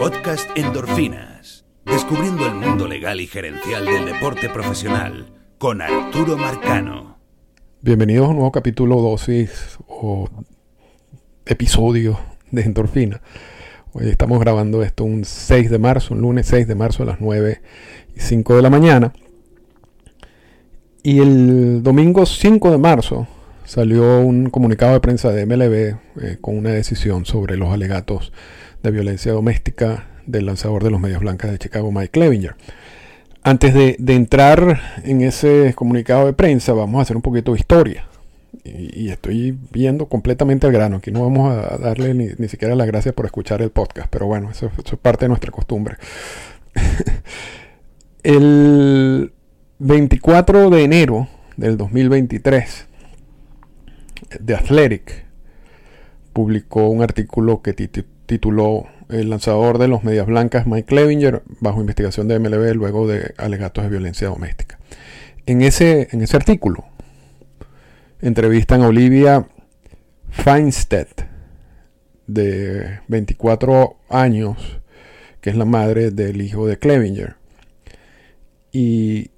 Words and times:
Podcast 0.00 0.48
Endorfinas. 0.56 1.66
Descubriendo 1.84 2.46
el 2.46 2.54
mundo 2.54 2.88
legal 2.88 3.20
y 3.20 3.26
gerencial 3.26 3.84
del 3.84 4.06
deporte 4.06 4.48
profesional 4.48 5.26
con 5.58 5.82
Arturo 5.82 6.38
Marcano. 6.38 7.18
Bienvenidos 7.82 8.24
a 8.24 8.30
un 8.30 8.36
nuevo 8.36 8.50
capítulo 8.50 8.98
dosis 9.02 9.78
o 9.86 10.26
episodio 11.44 12.18
de 12.50 12.62
Endorfina. 12.62 13.20
Hoy 13.92 14.08
estamos 14.08 14.40
grabando 14.40 14.82
esto 14.82 15.04
un 15.04 15.26
6 15.26 15.68
de 15.68 15.78
marzo, 15.78 16.14
un 16.14 16.22
lunes 16.22 16.46
6 16.46 16.66
de 16.66 16.74
marzo 16.74 17.02
a 17.02 17.06
las 17.06 17.20
9 17.20 17.60
y 18.16 18.20
5 18.20 18.56
de 18.56 18.62
la 18.62 18.70
mañana. 18.70 19.12
Y 21.02 21.18
el 21.18 21.82
domingo 21.82 22.24
5 22.24 22.70
de 22.70 22.78
marzo 22.78 23.28
salió 23.66 24.20
un 24.20 24.48
comunicado 24.48 24.94
de 24.94 25.00
prensa 25.00 25.30
de 25.30 25.44
MLB 25.44 25.74
eh, 26.22 26.38
con 26.40 26.56
una 26.56 26.70
decisión 26.70 27.26
sobre 27.26 27.58
los 27.58 27.68
alegatos 27.68 28.32
de 28.82 28.90
violencia 28.90 29.32
doméstica 29.32 30.06
del 30.26 30.46
lanzador 30.46 30.84
de 30.84 30.90
los 30.90 31.00
Medias 31.00 31.20
Blancas 31.20 31.50
de 31.50 31.58
Chicago, 31.58 31.92
Mike 31.92 32.10
Clevinger. 32.10 32.54
Antes 33.42 33.72
de, 33.72 33.96
entrar 34.14 34.80
en 35.02 35.22
ese 35.22 35.72
comunicado 35.74 36.26
de 36.26 36.34
prensa, 36.34 36.72
vamos 36.72 36.98
a 36.98 37.02
hacer 37.02 37.16
un 37.16 37.22
poquito 37.22 37.52
de 37.52 37.58
historia. 37.58 38.06
Y, 38.64 39.08
estoy 39.08 39.56
viendo 39.72 40.06
completamente 40.06 40.66
al 40.66 40.72
grano. 40.72 40.96
Aquí 40.96 41.10
no 41.10 41.22
vamos 41.22 41.50
a 41.52 41.78
darle 41.78 42.12
ni, 42.14 42.48
siquiera 42.48 42.74
las 42.74 42.86
gracias 42.86 43.14
por 43.14 43.24
escuchar 43.24 43.62
el 43.62 43.70
podcast, 43.70 44.08
pero 44.10 44.26
bueno, 44.26 44.50
eso, 44.50 44.66
eso 44.66 44.94
es 44.94 45.00
parte 45.00 45.24
de 45.24 45.30
nuestra 45.30 45.50
costumbre. 45.50 45.96
el 48.22 49.32
24 49.78 50.68
de 50.68 50.84
enero 50.84 51.28
del 51.56 51.78
2023, 51.78 52.86
The 54.44 54.54
Athletic 54.54 55.24
publicó 56.34 56.88
un 56.88 57.02
artículo 57.02 57.62
que 57.62 57.72
tituló 58.30 58.86
El 59.08 59.28
lanzador 59.28 59.78
de 59.78 59.88
los 59.88 60.04
medias 60.04 60.24
blancas 60.24 60.64
Mike 60.64 60.86
Clevinger 60.86 61.42
bajo 61.58 61.80
investigación 61.80 62.28
de 62.28 62.38
MLB 62.38 62.76
luego 62.76 63.08
de 63.08 63.34
alegatos 63.38 63.82
de 63.82 63.90
violencia 63.90 64.28
doméstica. 64.28 64.78
En 65.46 65.62
ese, 65.62 66.06
en 66.12 66.22
ese 66.22 66.36
artículo 66.36 66.84
entrevistan 68.20 68.82
a 68.82 68.86
Olivia 68.86 69.48
Feinstedt, 70.28 71.22
de 72.28 73.00
24 73.08 73.96
años, 74.08 74.80
que 75.40 75.50
es 75.50 75.56
la 75.56 75.64
madre 75.64 76.12
del 76.12 76.40
hijo 76.40 76.68
de 76.68 76.78
Clevinger. 76.78 77.34
Y 78.70 79.32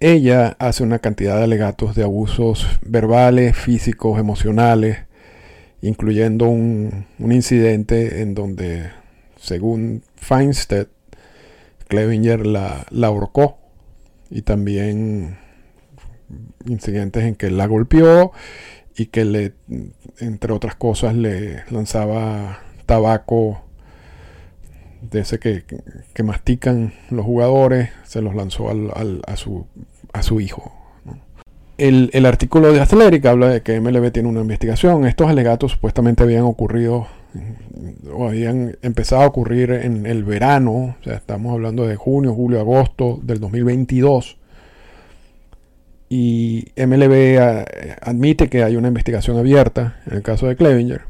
ella 0.00 0.54
hace 0.58 0.82
una 0.82 0.98
cantidad 0.98 1.38
de 1.38 1.44
alegatos 1.44 1.94
de 1.94 2.02
abusos 2.02 2.66
verbales, 2.82 3.56
físicos, 3.56 4.20
emocionales, 4.20 5.07
incluyendo 5.82 6.48
un, 6.48 7.06
incidente 7.18 8.22
en 8.22 8.34
donde, 8.34 8.90
según 9.36 10.02
Feinstedt, 10.16 10.88
Clevinger 11.88 12.46
la, 12.46 12.86
la 12.90 13.06
ahorcó 13.06 13.58
y 14.30 14.42
también 14.42 15.38
incidentes 16.66 17.24
en 17.24 17.34
que 17.34 17.50
la 17.50 17.66
golpeó 17.66 18.32
y 18.96 19.06
que 19.06 19.24
le, 19.24 19.54
entre 20.18 20.52
otras 20.52 20.74
cosas, 20.74 21.14
le 21.14 21.64
lanzaba 21.70 22.60
tabaco 22.86 23.62
de 25.02 25.20
ese 25.20 25.38
que, 25.38 25.64
mastican 26.22 26.92
los 27.10 27.24
jugadores, 27.24 27.90
se 28.04 28.20
los 28.20 28.34
lanzó 28.34 28.68
a, 28.70 29.36
su, 29.36 29.66
a 30.12 30.22
su 30.22 30.40
hijo. 30.40 30.77
El, 31.78 32.26
artículo 32.26 32.72
de 32.72 32.80
Athletic 32.80 33.24
habla 33.26 33.48
de 33.50 33.62
que 33.62 33.80
MLB 33.80 34.10
tiene 34.10 34.28
una 34.28 34.40
investigación. 34.40 35.06
Estos 35.06 35.28
alegatos 35.28 35.72
supuestamente 35.72 36.24
habían 36.24 36.42
ocurrido 36.42 37.06
o 38.12 38.26
habían 38.26 38.76
empezado 38.82 39.22
a 39.22 39.26
ocurrir 39.26 39.70
en 39.70 40.04
el 40.04 40.24
verano, 40.24 40.96
o 41.00 41.04
sea, 41.04 41.14
estamos 41.14 41.52
hablando 41.52 41.86
de 41.86 41.94
junio, 41.94 42.34
julio, 42.34 42.58
agosto 42.58 43.20
del 43.22 43.38
2022. 43.38 44.38
Y 46.08 46.66
MLB 46.76 47.12
eh, 47.12 47.64
admite 48.00 48.48
que 48.48 48.64
hay 48.64 48.74
una 48.74 48.88
investigación 48.88 49.36
abierta 49.36 50.00
en 50.06 50.16
el 50.16 50.22
caso 50.22 50.48
de 50.48 50.56
Clevinger. 50.56 51.02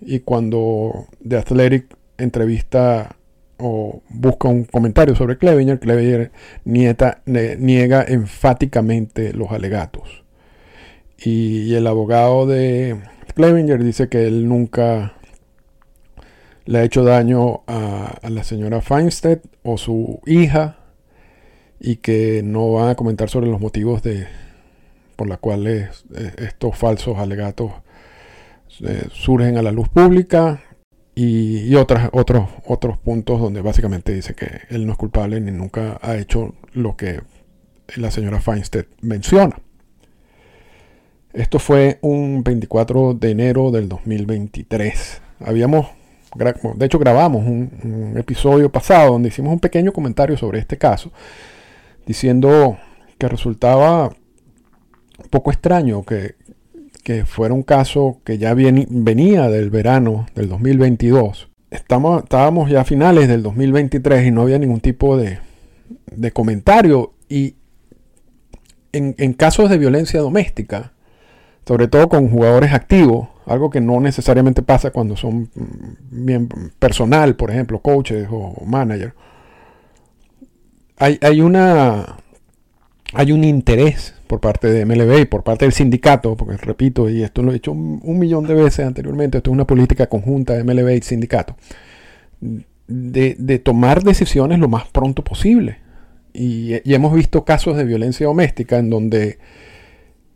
Y 0.00 0.20
cuando 0.20 1.06
The 1.26 1.36
Athletic 1.36 1.96
entrevista 2.18 3.15
o 3.58 4.02
busca 4.08 4.48
un 4.48 4.64
comentario 4.64 5.14
sobre 5.14 5.38
Clevinger, 5.38 5.78
Clevinger 5.78 6.30
niega 6.64 8.04
enfáticamente 8.06 9.32
los 9.32 9.50
alegatos. 9.50 10.24
Y, 11.18 11.74
el 11.74 11.86
abogado 11.86 12.46
de 12.46 13.00
Clevinger 13.34 13.82
dice 13.82 14.08
que 14.08 14.26
él 14.26 14.48
nunca 14.48 15.14
le 16.66 16.78
ha 16.78 16.84
hecho 16.84 17.04
daño 17.04 17.62
a, 17.66 18.18
la 18.28 18.44
señora 18.44 18.80
Feinstein 18.80 19.40
o 19.62 19.78
su 19.78 20.20
hija 20.26 20.78
y 21.80 21.96
que 21.96 22.42
no 22.44 22.72
van 22.72 22.90
a 22.90 22.94
comentar 22.96 23.30
sobre 23.30 23.48
los 23.48 23.60
motivos 23.60 24.02
de, 24.02 24.26
por 25.14 25.28
los 25.28 25.38
cuales 25.38 26.04
eh, 26.14 26.32
estos 26.38 26.76
falsos 26.76 27.18
alegatos 27.18 27.72
eh, 28.84 29.06
surgen 29.10 29.56
a 29.56 29.62
la 29.62 29.72
luz 29.72 29.88
pública 29.88 30.60
y, 31.18 31.74
otras, 31.76 32.10
otros, 32.12 32.50
otros 32.66 32.98
puntos 32.98 33.40
donde 33.40 33.62
básicamente 33.62 34.12
dice 34.12 34.34
que 34.34 34.60
él 34.68 34.84
no 34.84 34.92
es 34.92 34.98
culpable 34.98 35.40
ni 35.40 35.50
nunca 35.50 35.98
ha 36.02 36.16
hecho 36.18 36.54
lo 36.74 36.94
que 36.94 37.22
la 37.96 38.10
señora 38.10 38.38
Feinstein 38.38 38.86
menciona. 39.00 39.56
Esto 41.32 41.58
fue 41.58 41.98
un 42.02 42.44
24 42.44 43.14
de 43.14 43.30
enero 43.30 43.70
del 43.70 43.88
2023. 43.88 45.22
Habíamos, 45.40 45.86
de 46.34 46.84
hecho 46.84 46.98
grabamos 46.98 47.46
un, 47.46 48.14
episodio 48.18 48.70
pasado 48.70 49.12
donde 49.12 49.28
hicimos 49.28 49.54
un 49.54 49.60
pequeño 49.60 49.94
comentario 49.94 50.36
sobre 50.36 50.58
este 50.58 50.76
caso, 50.76 51.12
diciendo 52.04 52.76
que 53.16 53.26
resultaba 53.26 54.08
un 54.08 55.28
poco 55.30 55.50
extraño 55.50 56.02
que, 56.04 56.34
que 57.06 57.24
fuera 57.24 57.54
un 57.54 57.62
caso 57.62 58.20
que 58.24 58.36
ya 58.36 58.52
venía 58.52 59.48
del 59.48 59.70
verano 59.70 60.26
del 60.34 60.48
2022. 60.48 61.48
Estamos, 61.70 62.24
estábamos 62.24 62.68
ya 62.68 62.80
a 62.80 62.84
finales 62.84 63.28
del 63.28 63.44
2023 63.44 64.26
y 64.26 64.32
no 64.32 64.42
había 64.42 64.58
ningún 64.58 64.80
tipo 64.80 65.16
de, 65.16 65.38
comentario. 66.32 67.12
Y 67.28 67.54
en, 68.90 69.34
casos 69.34 69.70
de 69.70 69.78
violencia 69.78 70.18
doméstica, 70.18 70.94
sobre 71.64 71.86
todo 71.86 72.08
con 72.08 72.28
jugadores 72.28 72.72
activos, 72.72 73.28
algo 73.46 73.70
que 73.70 73.80
no 73.80 74.00
necesariamente 74.00 74.62
pasa 74.62 74.90
cuando 74.90 75.16
son 75.16 75.48
bien 76.10 76.48
personal, 76.80 77.36
por 77.36 77.52
ejemplo, 77.52 77.78
coaches 77.78 78.26
o 78.32 78.64
manager, 78.66 79.14
hay, 80.96 81.20
hay, 81.22 81.40
una, 81.40 82.16
hay 83.12 83.30
un 83.30 83.44
interés 83.44 84.15
por 84.26 84.40
parte 84.40 84.68
de 84.68 84.84
MLB 84.84 85.20
y 85.20 85.24
por 85.24 85.42
parte 85.42 85.64
del 85.64 85.72
sindicato, 85.72 86.36
porque 86.36 86.56
repito, 86.56 87.08
y 87.08 87.22
esto 87.22 87.42
lo 87.42 87.50
he 87.50 87.54
dicho 87.54 87.72
un, 87.72 88.18
millón 88.18 88.46
de 88.46 88.54
veces 88.54 88.86
anteriormente, 88.86 89.38
esto 89.38 89.50
es 89.50 89.54
una 89.54 89.66
política 89.66 90.08
conjunta 90.08 90.54
de 90.54 90.64
MLB 90.64 90.96
y 90.96 91.02
sindicato, 91.02 91.56
de, 92.40 93.60
tomar 93.64 94.02
decisiones 94.02 94.58
lo 94.58 94.68
más 94.68 94.88
pronto 94.88 95.22
posible. 95.24 95.78
Y, 96.32 96.74
hemos 96.92 97.14
visto 97.14 97.44
casos 97.44 97.76
de 97.76 97.84
violencia 97.84 98.26
doméstica 98.26 98.78
en 98.78 98.90
donde 98.90 99.38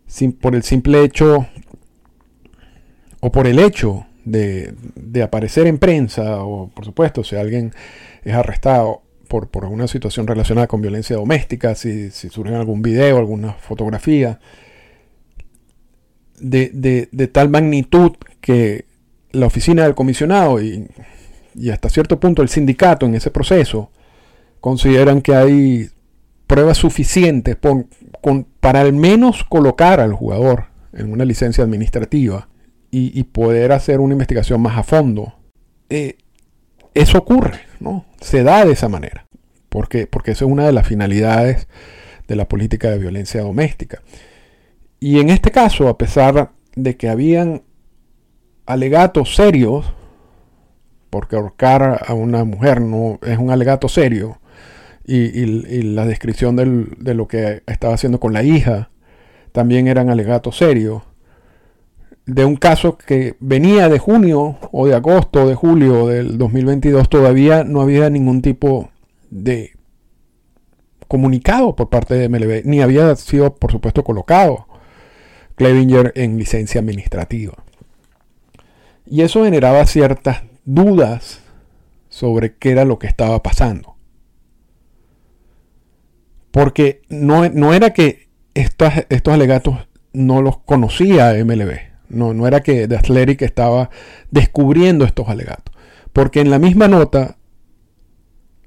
sin, 0.06 0.32
por 0.32 0.54
el 0.54 0.62
simple 0.62 1.04
hecho 1.04 1.46
o 3.20 3.30
por 3.30 3.46
el 3.46 3.58
hecho 3.58 4.06
de, 4.24 4.74
de 4.94 5.22
aparecer 5.22 5.66
en 5.66 5.78
prensa, 5.78 6.42
o 6.42 6.68
por 6.68 6.84
supuesto, 6.84 7.22
si 7.22 7.36
alguien 7.36 7.72
es 8.24 8.34
arrestado 8.34 9.02
por, 9.30 9.48
por 9.48 9.62
alguna 9.62 9.86
situación 9.86 10.26
relacionada 10.26 10.66
con 10.66 10.82
violencia 10.82 11.14
doméstica, 11.14 11.76
si, 11.76 12.10
si 12.10 12.28
surge 12.30 12.52
algún 12.52 12.82
video, 12.82 13.16
alguna 13.16 13.52
fotografía, 13.52 14.40
de, 16.40 17.30
tal 17.32 17.48
magnitud 17.48 18.16
que 18.40 18.86
la 19.30 19.46
oficina 19.46 19.84
del 19.84 19.94
comisionado 19.94 20.60
y, 20.60 20.88
hasta 21.72 21.90
cierto 21.90 22.18
punto 22.18 22.42
el 22.42 22.48
sindicato 22.48 23.06
en 23.06 23.14
ese 23.14 23.30
proceso 23.30 23.92
consideran 24.60 25.22
que 25.22 25.36
hay 25.36 25.90
pruebas 26.48 26.78
suficientes 26.78 27.56
para 28.60 28.80
al 28.80 28.92
menos 28.92 29.44
colocar 29.44 30.00
al 30.00 30.12
jugador 30.12 30.66
en 30.92 31.12
una 31.12 31.24
licencia 31.24 31.62
administrativa 31.62 32.48
y, 32.90 33.22
poder 33.22 33.70
hacer 33.70 34.00
una 34.00 34.14
investigación 34.14 34.60
más 34.60 34.76
a 34.76 34.82
fondo. 34.82 35.34
Eh, 35.88 36.16
eso 36.94 37.18
ocurre, 37.18 37.60
¿no? 37.78 38.04
Se 38.20 38.42
da 38.42 38.64
de 38.64 38.72
esa 38.72 38.88
manera, 38.88 39.26
porque, 39.68 40.08
eso 40.26 40.44
es 40.44 40.50
una 40.50 40.66
de 40.66 40.72
las 40.72 40.86
finalidades 40.86 41.68
de 42.28 42.36
la 42.36 42.48
política 42.48 42.90
de 42.90 42.98
violencia 42.98 43.42
doméstica. 43.42 44.02
Y 44.98 45.20
en 45.20 45.30
este 45.30 45.50
caso, 45.50 45.88
a 45.88 45.98
pesar 45.98 46.52
de 46.76 46.96
que 46.96 47.08
habían 47.08 47.62
alegatos 48.66 49.34
serios, 49.34 49.92
porque 51.10 51.36
ahorcar 51.36 52.04
a 52.06 52.14
una 52.14 52.44
mujer 52.44 52.80
no 52.80 53.18
es 53.22 53.38
un 53.38 53.50
alegato 53.50 53.88
serio, 53.88 54.38
y, 55.06 55.44
la 55.94 56.06
descripción 56.06 56.54
de 56.54 57.14
lo 57.14 57.26
que 57.26 57.62
estaba 57.66 57.94
haciendo 57.94 58.20
con 58.20 58.32
la 58.32 58.44
hija 58.44 58.90
también 59.50 59.88
eran 59.88 60.08
alegatos 60.08 60.56
serios, 60.58 61.02
de 62.34 62.44
un 62.44 62.54
caso 62.54 62.96
que 62.96 63.34
venía 63.40 63.88
de 63.88 63.98
junio 63.98 64.56
o 64.70 64.86
de 64.86 64.94
agosto 64.94 65.42
o 65.42 65.48
de 65.48 65.56
julio 65.56 66.06
del 66.06 66.38
2022, 66.38 67.08
todavía 67.08 67.64
no 67.64 67.80
había 67.80 68.08
ningún 68.08 68.40
tipo 68.40 68.90
de 69.30 69.72
comunicado 71.08 71.74
por 71.74 71.90
parte 71.90 72.14
de 72.14 72.28
MLB, 72.28 72.64
ni 72.66 72.82
había 72.82 73.16
sido, 73.16 73.56
por 73.56 73.72
supuesto, 73.72 74.04
colocado 74.04 74.68
Clevinger 75.56 76.12
en 76.14 76.38
licencia 76.38 76.80
administrativa. 76.80 77.54
Y 79.06 79.22
eso 79.22 79.44
generaba 79.44 79.84
ciertas 79.86 80.44
dudas 80.64 81.40
sobre 82.08 82.54
qué 82.54 82.70
era 82.70 82.84
lo 82.84 83.00
que 83.00 83.08
estaba 83.08 83.42
pasando. 83.42 83.96
Porque 86.52 87.02
no, 87.08 87.48
no 87.48 87.74
era 87.74 87.92
que 87.92 88.28
estos, 88.54 88.92
estos 89.08 89.34
alegatos 89.34 89.88
no 90.12 90.42
los 90.42 90.58
conocía 90.58 91.32
MLB. 91.44 91.89
No, 92.10 92.34
no 92.34 92.46
era 92.46 92.60
que 92.60 92.86
The 92.86 92.96
Athletic 92.96 93.42
estaba 93.42 93.90
descubriendo 94.30 95.04
estos 95.04 95.28
alegatos. 95.28 95.74
Porque 96.12 96.40
en 96.40 96.50
la 96.50 96.58
misma 96.58 96.88
nota, 96.88 97.36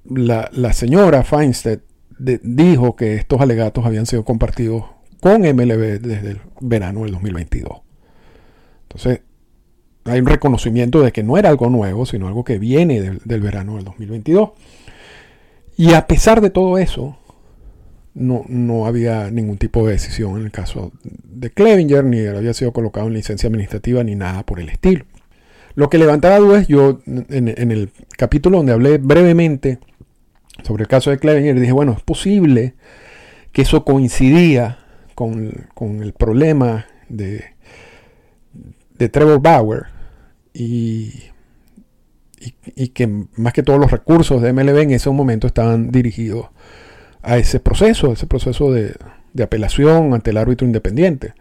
la, 0.05 0.73
señora 0.73 1.23
Feinstein 1.23 1.81
dijo 2.17 2.95
que 2.95 3.15
estos 3.15 3.41
alegatos 3.41 3.85
habían 3.85 4.05
sido 4.05 4.23
compartidos 4.23 4.85
con 5.19 5.41
MLB 5.41 5.99
desde 5.99 6.31
el 6.31 6.41
verano 6.61 7.03
del 7.03 7.11
2022. 7.11 7.81
Entonces, 8.83 9.21
hay 10.05 10.19
un 10.19 10.25
reconocimiento 10.25 11.01
de 11.01 11.11
que 11.11 11.23
no 11.23 11.37
era 11.37 11.49
algo 11.49 11.69
nuevo, 11.69 12.05
sino 12.05 12.27
algo 12.27 12.43
que 12.43 12.59
viene 12.59 13.01
del, 13.01 13.19
del 13.23 13.41
verano 13.41 13.75
del 13.75 13.85
2022. 13.85 14.51
Y 15.77 15.93
a 15.93 16.07
pesar 16.07 16.41
de 16.41 16.49
todo 16.49 16.77
eso, 16.77 17.17
no, 18.15 18.43
no, 18.47 18.85
había 18.85 19.31
ningún 19.31 19.57
tipo 19.57 19.85
de 19.85 19.93
decisión 19.93 20.37
en 20.37 20.45
el 20.45 20.51
caso 20.51 20.91
de 21.03 21.49
Clevinger, 21.49 22.03
ni 22.03 22.25
había 22.25 22.53
sido 22.53 22.71
colocado 22.71 23.07
en 23.07 23.13
licencia 23.13 23.47
administrativa, 23.47 24.03
ni 24.03 24.15
nada 24.15 24.43
por 24.43 24.59
el 24.59 24.69
estilo. 24.69 25.05
Lo 25.75 25.89
que 25.89 25.97
levantaba 25.97 26.37
dudas, 26.37 26.67
yo 26.67 27.01
en, 27.07 27.47
el 27.47 27.89
capítulo 28.15 28.57
donde 28.57 28.73
hablé 28.73 28.99
brevemente 28.99 29.79
sobre 30.63 30.83
el 30.83 30.87
caso 30.87 31.09
de 31.09 31.17
Clevinger, 31.17 31.59
dije, 31.59 31.71
bueno, 31.71 31.93
es 31.93 32.03
posible 32.03 32.75
que 33.51 33.63
eso 33.63 33.83
coincidía 33.83 34.77
con, 35.15 35.67
el 36.01 36.13
problema 36.13 36.85
de, 37.09 37.43
de 38.97 39.09
Trevor 39.09 39.41
Bauer 39.41 39.85
y, 40.53 41.11
y, 42.39 42.53
y, 42.75 42.87
que 42.89 43.07
más 43.35 43.53
que 43.53 43.63
todos 43.63 43.79
los 43.79 43.89
recursos 43.89 44.41
de 44.43 44.53
MLB 44.53 44.77
en 44.77 44.91
ese 44.91 45.09
momento 45.09 45.47
estaban 45.47 45.91
dirigidos 45.91 46.47
a 47.23 47.37
ese 47.37 47.59
proceso, 47.59 48.11
ese 48.11 48.27
proceso 48.27 48.71
de, 48.71 48.95
apelación 49.41 50.13
ante 50.13 50.29
el 50.29 50.37
árbitro 50.37 50.67
independiente. 50.67 51.33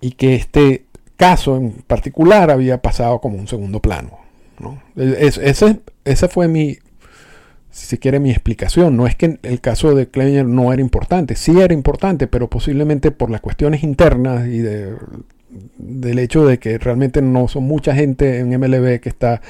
Y 0.00 0.12
que 0.12 0.34
este 0.34 0.84
caso 1.16 1.56
en 1.56 1.72
particular 1.86 2.50
había 2.50 2.80
pasado 2.80 3.20
como 3.20 3.38
un 3.38 3.48
segundo 3.48 3.80
plano. 3.80 4.18
esa 6.04 6.28
fue 6.28 6.48
mi, 6.48 6.78
si 7.70 7.86
se 7.86 7.98
quiere, 7.98 8.20
mi 8.20 8.30
explicación. 8.30 8.96
No 8.96 9.06
es 9.06 9.16
que 9.16 9.38
el 9.42 9.60
caso 9.60 9.94
de 9.94 10.08
Kleiner 10.08 10.46
no 10.46 10.72
era 10.72 10.82
importante, 10.82 11.34
sí 11.34 11.58
era 11.58 11.74
importante, 11.74 12.28
pero 12.28 12.48
posiblemente 12.48 13.10
por 13.10 13.30
las 13.30 13.40
cuestiones 13.40 13.82
internas 13.82 14.46
y 14.46 14.58
del 14.58 16.18
hecho 16.18 16.46
de 16.46 16.58
que 16.58 16.78
realmente 16.78 17.22
no 17.22 17.48
son 17.48 17.64
mucha 17.64 17.94
gente 17.94 18.38
en 18.38 18.50
MLB 18.50 19.00
que 19.00 19.08
está 19.08 19.40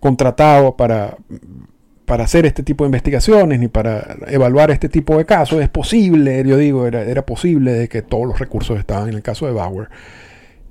contratado 0.00 0.76
para 0.76 1.16
para 2.12 2.24
hacer 2.24 2.44
este 2.44 2.62
tipo 2.62 2.84
de 2.84 2.88
investigaciones 2.88 3.58
ni 3.58 3.68
para 3.68 4.18
evaluar 4.26 4.70
este 4.70 4.90
tipo 4.90 5.16
de 5.16 5.24
casos. 5.24 5.62
Es 5.62 5.70
posible, 5.70 6.44
yo 6.46 6.58
digo, 6.58 6.86
era, 6.86 7.24
posible 7.24 7.72
de 7.72 7.88
que 7.88 8.02
todos 8.02 8.26
los 8.26 8.38
recursos 8.38 8.78
estaban 8.78 9.08
en 9.08 9.14
el 9.14 9.22
caso 9.22 9.46
de 9.46 9.52
Bauer. 9.52 9.88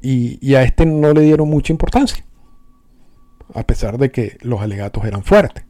Y, 0.03 0.53
a 0.53 0.61
este 0.61 0.85
no 0.85 1.13
le 1.13 1.21
dieron 1.21 1.49
mucha 1.49 1.73
importancia, 1.73 2.23
a 3.55 3.65
pesar 3.65 3.97
de 3.97 4.11
que 4.11 4.37
los 4.41 4.61
alegatos 4.61 5.03
eran 5.03 5.23
fuertes. 5.23 5.63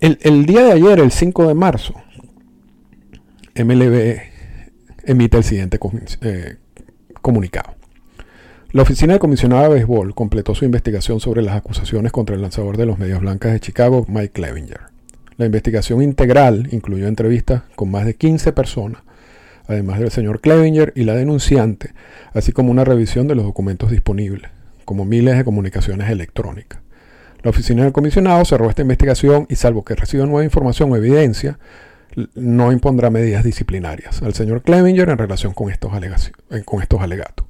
El, 0.00 0.44
día 0.44 0.64
de 0.64 0.72
ayer, 0.72 0.98
el 0.98 1.12
5 1.12 1.46
de 1.46 1.54
marzo, 1.54 1.94
MLB 3.54 4.18
emite 5.04 5.36
el 5.36 5.44
siguiente 5.44 5.78
eh, 6.22 6.56
comunicado. 7.22 7.76
La 8.70 8.82
oficina 8.82 9.14
del 9.14 9.20
comisionado 9.20 9.62
de 9.62 9.76
béisbol 9.76 10.14
completó 10.14 10.54
su 10.54 10.66
investigación 10.66 11.20
sobre 11.20 11.40
las 11.40 11.56
acusaciones 11.56 12.12
contra 12.12 12.36
el 12.36 12.42
lanzador 12.42 12.76
de 12.76 12.84
los 12.84 12.98
Medias 12.98 13.18
Blancas 13.18 13.52
de 13.52 13.60
Chicago, 13.60 14.04
Mike 14.08 14.32
Clevinger. 14.32 14.80
La 15.38 15.46
investigación 15.46 16.02
integral 16.02 16.68
incluyó 16.70 17.06
entrevistas 17.08 17.62
con 17.76 17.90
más 17.90 18.04
de 18.04 18.16
15 18.16 18.52
personas, 18.52 19.00
además 19.68 20.00
del 20.00 20.10
señor 20.10 20.42
Clevinger 20.42 20.92
y 20.94 21.04
la 21.04 21.14
denunciante, 21.14 21.94
así 22.34 22.52
como 22.52 22.70
una 22.70 22.84
revisión 22.84 23.26
de 23.26 23.36
los 23.36 23.46
documentos 23.46 23.90
disponibles, 23.90 24.50
como 24.84 25.06
miles 25.06 25.38
de 25.38 25.44
comunicaciones 25.44 26.10
electrónicas. 26.10 26.80
La 27.42 27.48
oficina 27.48 27.84
del 27.84 27.92
comisionado 27.92 28.44
cerró 28.44 28.68
esta 28.68 28.82
investigación 28.82 29.46
y 29.48 29.54
salvo 29.54 29.82
que 29.82 29.94
reciba 29.94 30.26
nueva 30.26 30.44
información 30.44 30.92
o 30.92 30.96
evidencia, 30.96 31.58
no 32.34 32.70
impondrá 32.70 33.08
medidas 33.08 33.44
disciplinarias 33.44 34.20
al 34.20 34.34
señor 34.34 34.60
Clevinger 34.60 35.08
en 35.08 35.16
relación 35.16 35.54
con 35.54 35.70
estos 35.70 35.90
alegatos. 35.94 37.47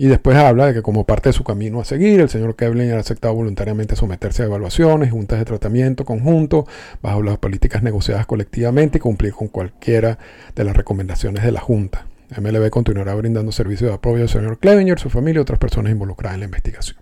Y 0.00 0.06
después 0.06 0.34
habla 0.34 0.64
de 0.64 0.72
que 0.72 0.80
como 0.80 1.04
parte 1.04 1.28
de 1.28 1.34
su 1.34 1.44
camino 1.44 1.78
a 1.78 1.84
seguir, 1.84 2.20
el 2.20 2.30
señor 2.30 2.56
Kevlin 2.56 2.92
ha 2.92 2.98
aceptado 3.00 3.34
voluntariamente 3.34 3.96
someterse 3.96 4.42
a 4.42 4.46
evaluaciones, 4.46 5.10
juntas 5.10 5.38
de 5.38 5.44
tratamiento 5.44 6.06
conjunto, 6.06 6.66
bajo 7.02 7.22
las 7.22 7.36
políticas 7.36 7.82
negociadas 7.82 8.24
colectivamente 8.24 8.96
y 8.96 9.00
cumplir 9.02 9.34
con 9.34 9.48
cualquiera 9.48 10.18
de 10.56 10.64
las 10.64 10.74
recomendaciones 10.74 11.44
de 11.44 11.52
la 11.52 11.60
Junta. 11.60 12.06
MLB 12.34 12.70
continuará 12.70 13.14
brindando 13.14 13.52
servicios 13.52 13.90
de 13.90 13.96
apoyo 13.96 14.22
al 14.22 14.30
señor 14.30 14.58
Clevenger, 14.58 14.98
su 14.98 15.10
familia 15.10 15.40
y 15.40 15.42
otras 15.42 15.58
personas 15.58 15.92
involucradas 15.92 16.36
en 16.36 16.40
la 16.40 16.46
investigación. 16.46 16.96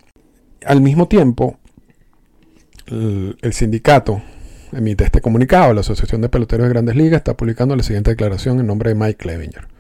Al 0.66 0.80
mismo 0.80 1.06
tiempo, 1.06 1.56
el, 2.88 3.38
el 3.42 3.52
sindicato 3.52 4.22
emite 4.72 5.04
este 5.04 5.20
comunicado. 5.20 5.72
La 5.72 5.82
Asociación 5.82 6.20
de 6.20 6.30
Peloteros 6.30 6.66
de 6.66 6.70
Grandes 6.70 6.96
Ligas 6.96 7.18
está 7.18 7.36
publicando 7.36 7.76
la 7.76 7.84
siguiente 7.84 8.10
declaración 8.10 8.58
en 8.58 8.66
nombre 8.66 8.88
de 8.88 8.96
Mike 8.96 9.18
Clevenger. 9.18 9.77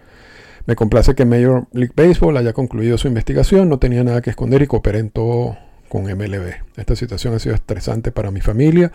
Me 0.68 0.76
complace 0.76 1.14
que 1.14 1.24
Major 1.24 1.66
League 1.72 1.94
Baseball 1.96 2.36
haya 2.36 2.52
concluido 2.52 2.98
su 2.98 3.08
investigación, 3.08 3.70
no 3.70 3.78
tenía 3.78 4.04
nada 4.04 4.20
que 4.20 4.28
esconder 4.28 4.60
y 4.60 4.66
cooperé 4.66 4.98
en 4.98 5.08
todo 5.08 5.56
con 5.88 6.02
MLB. 6.02 6.56
Esta 6.76 6.94
situación 6.94 7.32
ha 7.32 7.38
sido 7.38 7.54
estresante 7.54 8.12
para 8.12 8.30
mi 8.30 8.42
familia 8.42 8.92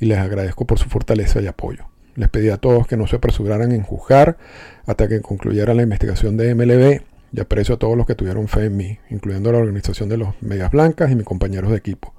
y 0.00 0.06
les 0.06 0.18
agradezco 0.18 0.66
por 0.66 0.80
su 0.80 0.88
fortaleza 0.88 1.40
y 1.40 1.46
apoyo. 1.46 1.84
Les 2.16 2.28
pedí 2.28 2.48
a 2.48 2.56
todos 2.56 2.88
que 2.88 2.96
no 2.96 3.06
se 3.06 3.14
apresuraran 3.14 3.70
en 3.70 3.84
juzgar 3.84 4.36
hasta 4.84 5.06
que 5.06 5.20
concluyera 5.20 5.74
la 5.74 5.84
investigación 5.84 6.36
de 6.36 6.56
MLB 6.56 7.02
y 7.32 7.40
aprecio 7.40 7.76
a 7.76 7.78
todos 7.78 7.96
los 7.96 8.04
que 8.04 8.16
tuvieron 8.16 8.48
fe 8.48 8.64
en 8.64 8.76
mí, 8.76 8.98
incluyendo 9.08 9.52
la 9.52 9.58
organización 9.58 10.08
de 10.08 10.16
los 10.16 10.30
Medias 10.42 10.72
Blancas 10.72 11.12
y 11.12 11.14
mis 11.14 11.24
compañeros 11.24 11.70
de 11.70 11.76
equipo. 11.76 12.14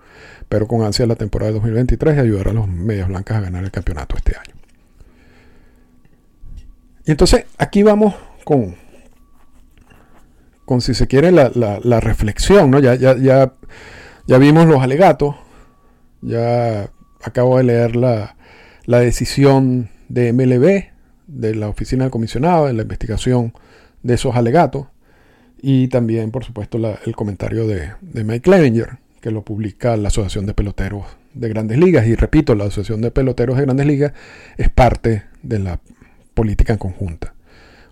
Pero 0.47 0.65
con 0.65 0.81
ansia 0.81 1.05
la 1.07 1.15
temporada 1.15 1.51
de 1.51 1.55
2023 1.55 2.15
y 2.15 2.19
ayudar 2.21 2.47
a 2.47 2.53
los 2.53 2.69
Medias 2.69 3.09
Blancas 3.09 3.35
a 3.35 3.41
ganar 3.41 3.65
el 3.65 3.71
campeonato 3.71 4.15
este 4.15 4.37
año. 4.37 4.55
Y 7.05 7.11
entonces 7.11 7.43
aquí 7.57 7.83
vamos 7.83 8.15
con 8.45 8.81
si 10.81 10.93
se 10.93 11.07
quiere 11.07 11.31
la, 11.31 11.99
reflexión, 11.99 12.71
¿no? 12.71 12.79
Ya, 12.79 12.95
ya, 12.95 13.15
ya, 14.27 14.37
vimos 14.37 14.65
los 14.65 14.81
alegatos, 14.81 15.35
ya 16.21 16.89
acabo 17.21 17.57
de 17.57 17.63
leer 17.63 17.95
la, 17.95 18.35
decisión 18.85 19.89
de 20.09 20.33
MLB, 20.33 20.91
de 21.27 21.55
la 21.55 21.69
oficina 21.69 22.03
del 22.03 22.11
comisionado, 22.11 22.69
en 22.69 22.77
la 22.77 22.83
investigación 22.83 23.53
de 24.01 24.15
esos 24.15 24.35
alegatos, 24.35 24.87
y 25.61 25.87
también, 25.87 26.31
por 26.31 26.43
supuesto, 26.43 26.77
el 27.05 27.15
comentario 27.15 27.65
de, 27.67 27.93
de 28.01 28.23
Mike 28.23 28.41
Clevenger, 28.41 28.97
que 29.21 29.31
lo 29.31 29.43
publica 29.43 29.95
la 29.95 30.09
Asociación 30.09 30.45
de 30.45 30.53
Peloteros 30.53 31.05
de 31.33 31.49
Grandes 31.49 31.77
Ligas. 31.77 32.05
Y 32.07 32.15
repito, 32.15 32.55
la 32.55 32.65
Asociación 32.65 33.01
de 33.01 33.11
Peloteros 33.11 33.55
de 33.55 33.63
Grandes 33.63 33.85
Ligas 33.85 34.13
es 34.57 34.69
parte 34.69 35.23
de 35.41 35.59
la 35.59 35.79
política 36.33 36.73
en 36.73 36.79
conjunta. 36.79 37.33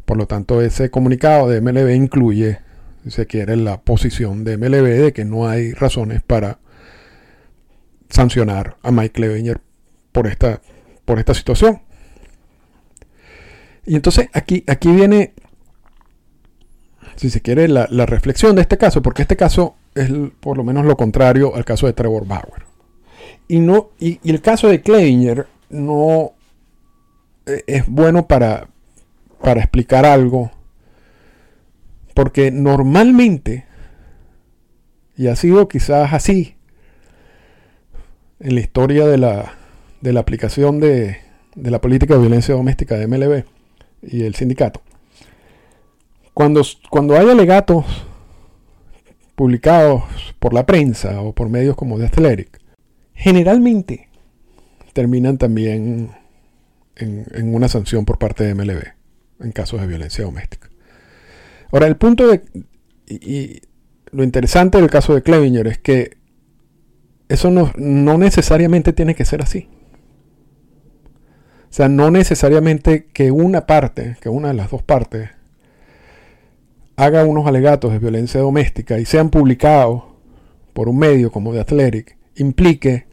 Por 0.05 0.17
lo 0.17 0.27
tanto, 0.27 0.61
ese 0.61 0.89
comunicado 0.89 1.47
de 1.47 1.61
MLB 1.61 1.95
incluye, 1.95 2.59
se 3.07 3.25
quiere, 3.25 3.55
la 3.55 3.81
posición 3.81 4.43
de 4.43 4.57
MLB 4.57 5.03
de 5.03 5.13
que 5.13 5.25
no 5.25 5.47
hay 5.47 5.73
razones 5.73 6.21
para 6.21 6.59
sancionar 8.09 8.77
a 8.83 8.91
Mike 8.91 9.13
Clevenger 9.13 9.61
por 10.11 10.27
esta, 10.27 10.61
por 11.05 11.19
esta 11.19 11.33
situación. 11.33 11.81
Y 13.85 13.95
entonces 13.95 14.29
aquí, 14.33 14.63
aquí 14.67 14.91
viene, 14.91 15.33
si 17.15 17.29
se 17.29 17.41
quiere, 17.41 17.67
la, 17.67 17.87
reflexión 18.05 18.55
de 18.55 18.61
este 18.61 18.77
caso, 18.77 19.01
porque 19.01 19.23
este 19.23 19.35
caso 19.35 19.75
es 19.95 20.11
por 20.39 20.57
lo 20.57 20.63
menos 20.63 20.85
lo 20.85 20.95
contrario 20.95 21.55
al 21.55 21.65
caso 21.65 21.87
de 21.87 21.93
Trevor 21.93 22.27
Bauer. 22.27 22.65
Y, 23.47 23.59
no, 23.59 23.89
y 23.99 24.19
el 24.29 24.41
caso 24.41 24.67
de 24.67 24.81
Clevenger 24.81 25.47
no 25.69 26.33
eh, 27.45 27.63
es 27.67 27.87
bueno 27.87 28.27
para, 28.27 28.67
para 29.41 29.61
explicar 29.61 30.05
algo. 30.05 30.51
Porque 32.13 32.51
normalmente, 32.51 33.65
y 35.17 35.27
ha 35.27 35.35
sido 35.35 35.67
quizás 35.67 36.13
así, 36.13 36.55
en 38.39 38.55
la 38.55 38.61
historia 38.61 39.05
de 39.07 39.17
la, 39.17 39.53
de 40.01 40.13
la 40.13 40.19
aplicación 40.19 40.79
de, 40.79 41.17
de 41.55 41.71
la 41.71 41.79
política 41.79 42.15
de 42.15 42.21
violencia 42.21 42.55
doméstica 42.55 42.97
de 42.97 43.07
MLB 43.07 43.43
y 44.01 44.23
el 44.23 44.35
sindicato, 44.35 44.81
cuando, 46.33 46.63
cuando 46.89 47.15
hay 47.15 47.29
alegatos 47.29 47.85
publicados 49.35 50.03
por 50.39 50.53
la 50.53 50.65
prensa 50.65 51.21
o 51.21 51.33
por 51.33 51.49
medios 51.49 51.75
como 51.75 51.99
The 51.99 52.05
Athletic, 52.05 52.59
generalmente 53.13 54.09
terminan 54.93 55.37
también 55.37 56.11
en, 56.95 57.53
una 57.53 57.67
sanción 57.67 58.05
por 58.05 58.17
parte 58.17 58.43
de 58.43 58.55
MLB 58.55 58.83
en 59.41 59.51
casos 59.51 59.81
de 59.81 59.87
violencia 59.87 60.25
doméstica. 60.25 60.70
Ahora, 61.71 61.87
el 61.87 61.97
punto 61.97 62.27
de... 62.27 62.41
Y, 63.07 63.61
lo 64.11 64.23
interesante 64.23 64.77
del 64.77 64.89
caso 64.89 65.15
de 65.15 65.21
Clevinger 65.21 65.67
es 65.67 65.77
que 65.77 66.17
eso 67.29 67.49
no, 67.49 67.71
no 67.77 68.17
necesariamente 68.17 68.91
tiene 68.91 69.15
que 69.15 69.23
ser 69.23 69.41
así. 69.41 69.69
O 71.63 71.73
sea, 71.73 71.87
no 71.87 72.11
necesariamente 72.11 73.05
que 73.05 73.31
una 73.31 73.65
parte, 73.65 74.17
que 74.19 74.27
una 74.27 74.49
de 74.49 74.55
las 74.55 74.69
dos 74.69 74.83
partes, 74.83 75.29
haga 76.97 77.23
unos 77.23 77.47
alegatos 77.47 77.93
de 77.93 77.99
violencia 77.99 78.41
doméstica 78.41 78.99
y 78.99 79.05
sean 79.05 79.29
publicados 79.29 80.03
por 80.73 80.89
un 80.89 80.99
medio 80.99 81.31
como 81.31 81.53
The 81.53 81.61
Athletic, 81.61 82.17
implique 82.35 83.07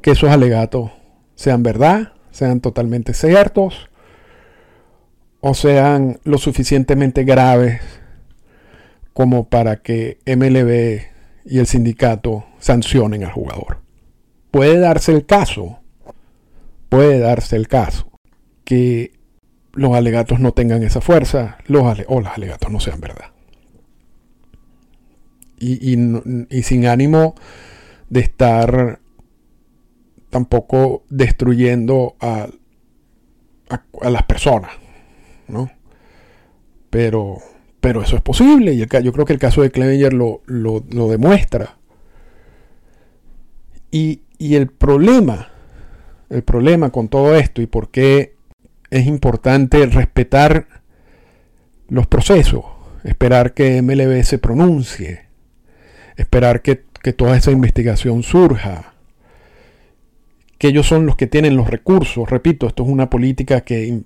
que 0.00 0.12
esos 0.12 0.30
alegatos 0.30 0.92
sean 1.34 1.64
verdad, 1.64 2.12
sean 2.30 2.60
totalmente 2.60 3.14
ciertos 3.14 3.90
o 5.40 5.54
sean 5.54 6.18
lo 6.24 6.38
suficientemente 6.38 7.24
graves 7.24 7.80
como 9.12 9.48
para 9.48 9.76
que 9.76 10.18
MLB 10.26 11.06
y 11.50 11.58
el 11.58 11.66
sindicato 11.66 12.44
sancionen 12.58 13.24
al 13.24 13.32
jugador. 13.32 13.80
Puede 14.50 14.78
darse 14.78 15.12
el 15.12 15.26
caso, 15.26 15.78
puede 16.88 17.18
darse 17.18 17.56
el 17.56 17.68
caso 17.68 18.10
que 18.64 19.12
los 19.72 19.94
alegatos 19.94 20.40
no 20.40 20.52
tengan 20.52 20.82
esa 20.82 21.00
fuerza 21.00 21.58
los 21.66 21.82
o 22.08 22.20
los 22.20 22.32
alegatos 22.32 22.70
no 22.70 22.80
sean 22.80 23.00
verdad. 23.00 23.32
Y, 25.58 25.96
y 26.50 26.62
sin 26.62 26.86
ánimo 26.86 27.34
de 28.10 28.20
estar 28.20 29.00
tampoco 30.30 31.04
destruyendo 31.08 32.16
a, 32.20 32.48
a, 33.70 34.10
las 34.10 34.22
personas, 34.24 34.70
¿no? 35.48 35.70
Pero, 36.90 37.38
pero 37.80 38.02
eso 38.02 38.16
es 38.16 38.22
posible 38.22 38.72
y 38.72 38.78
yo 38.78 38.86
creo 38.88 39.24
que 39.24 39.32
el 39.32 39.38
caso 39.38 39.62
de 39.62 39.70
Clevenger 39.70 40.12
lo, 40.12 40.42
lo, 40.46 41.08
demuestra. 41.08 41.76
Y, 43.90 44.22
y 44.38 44.56
el 44.56 44.68
problema, 44.68 45.48
el 46.30 46.42
problema 46.42 46.90
con 46.90 47.08
todo 47.08 47.34
esto 47.36 47.62
y 47.62 47.66
por 47.66 47.90
qué 47.90 48.34
es 48.90 49.06
importante 49.06 49.86
respetar 49.86 50.66
los 51.88 52.06
procesos, 52.06 52.64
esperar 53.04 53.54
que 53.54 53.80
MLB 53.82 54.22
se 54.24 54.38
pronuncie, 54.38 55.26
esperar 56.16 56.62
que, 56.62 56.84
que 57.02 57.12
toda 57.12 57.36
esa 57.36 57.52
investigación 57.52 58.22
surja, 58.22 58.95
que 60.58 60.68
ellos 60.68 60.86
son 60.86 61.06
los 61.06 61.16
que 61.16 61.26
tienen 61.26 61.56
los 61.56 61.68
recursos. 61.68 62.28
Repito, 62.28 62.66
esto 62.66 62.82
es 62.82 62.88
una 62.88 63.10
política 63.10 63.62
que, 63.62 64.02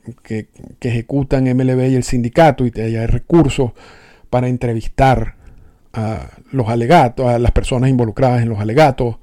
ejecutan 0.80 1.45
MLB 1.45 1.90
y 1.90 1.95
el 1.95 2.04
sindicato 2.04 2.66
y 2.66 2.73
hay 2.76 3.07
recursos 3.07 3.73
para 4.30 4.49
entrevistar 4.49 5.37
a 5.92 6.30
los 6.52 6.69
alegatos, 6.69 7.26
a 7.26 7.38
las 7.38 7.52
personas 7.52 7.90
involucradas 7.90 8.42
en 8.42 8.49
los 8.49 8.61
alegatos, 8.61 9.16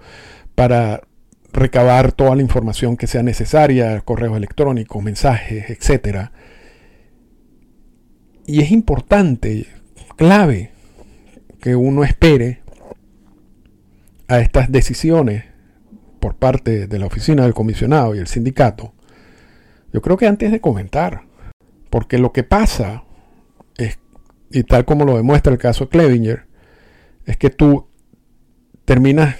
para 0.55 1.01
recabar 1.53 2.11
toda 2.11 2.35
la 2.35 2.41
información 2.41 2.97
que 2.97 3.07
sea 3.07 3.23
necesaria, 3.23 4.01
correos 4.01 4.37
electrónicos, 4.37 5.03
mensajes, 5.03 5.69
etc. 5.69 6.29
Y 8.45 8.61
es 8.61 8.71
importante, 8.71 9.65
clave, 10.15 10.71
que 11.59 11.75
uno 11.75 12.03
espere 12.03 12.61
a 14.27 14.39
estas 14.39 14.71
decisiones 14.71 15.45
por 16.27 16.35
parte 16.35 16.87
de 16.87 16.99
la 16.99 17.05
oficina 17.05 17.43
del 17.43 17.53
comisionado 17.53 18.13
y 18.13 18.19
el 18.19 18.27
sindicato, 18.27 18.91
yo 19.93 20.01
creo 20.01 20.17
que 20.17 20.27
antes 20.27 20.51
de 20.51 20.59
comentar, 20.59 21.23
porque 21.89 22.17
lo 22.17 22.33
que 22.33 22.43
pasa 22.43 23.05
es, 23.77 23.97
y 24.51 24.63
tal 24.63 24.83
como 24.83 25.05
lo 25.05 25.15
demuestra 25.15 25.53
el 25.53 25.57
caso 25.57 25.87
Clevinger, 25.87 26.45
es 27.25 27.37
que 27.37 27.49
tú 27.49 27.87
terminas 28.83 29.37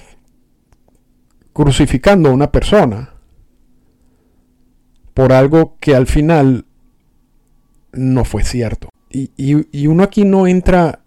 crucificando 1.52 2.30
a 2.30 2.32
una 2.32 2.54
persona 2.54 3.16
por 5.14 5.34
algo 5.34 5.76
que 5.82 5.94
al 5.94 6.08
final 6.08 6.68
no 7.92 8.24
fue 8.24 8.46
cierto. 8.46 8.88
Y, 9.10 9.88
uno 9.88 10.04
aquí 10.04 10.24
no 10.24 10.48
entra 10.48 11.02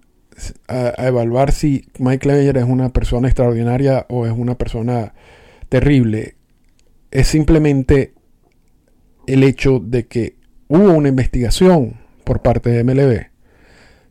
a, 0.68 1.06
evaluar 1.06 1.52
si 1.52 1.87
Mike 1.99 2.18
Clevinger 2.18 2.58
es 2.58 2.64
una 2.64 2.90
persona 2.90 3.28
extraordinaria 3.28 4.04
o 4.10 4.26
es 4.26 4.32
una 4.32 4.56
persona 4.56 5.14
terrible 5.71 6.35
es 7.11 7.29
simplemente 7.29 8.12
el 9.27 9.43
hecho 9.43 9.81
de 9.81 10.07
que 10.07 10.37
hubo 10.69 10.93
una 10.93 11.09
investigación 11.09 12.00
por 12.25 12.43
parte 12.43 12.71
de 12.71 12.85
MLB, 12.85 13.27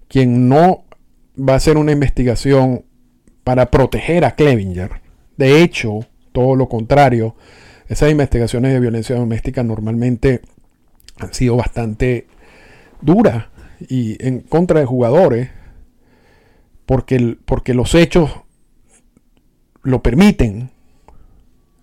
quien 0.08 0.50
no 0.50 0.86
va 1.38 1.54
a 1.54 1.58
hacer 1.58 1.78
una 1.78 1.92
investigación 1.92 2.86
para 3.44 3.70
proteger 3.72 4.26
a 4.26 4.36
Clevinger. 4.36 5.02
De 5.38 5.62
hecho, 5.62 6.00
todo 6.32 6.56
lo 6.56 6.68
contrario, 6.68 7.36
esas 7.88 8.12
investigaciones 8.12 8.74
de 8.74 8.80
violencia 8.80 9.16
doméstica 9.16 9.64
normalmente 9.64 10.42
han 11.20 11.34
sido 11.34 11.56
bastante 11.56 12.28
duras 13.02 13.48
y 13.88 14.18
en 14.26 14.42
contra 14.42 14.80
de 14.80 14.86
jugadores, 14.86 15.50
porque, 16.86 17.38
porque 17.46 17.74
los 17.74 17.96
hechos 17.96 18.32
lo 19.84 20.02
permiten 20.02 20.72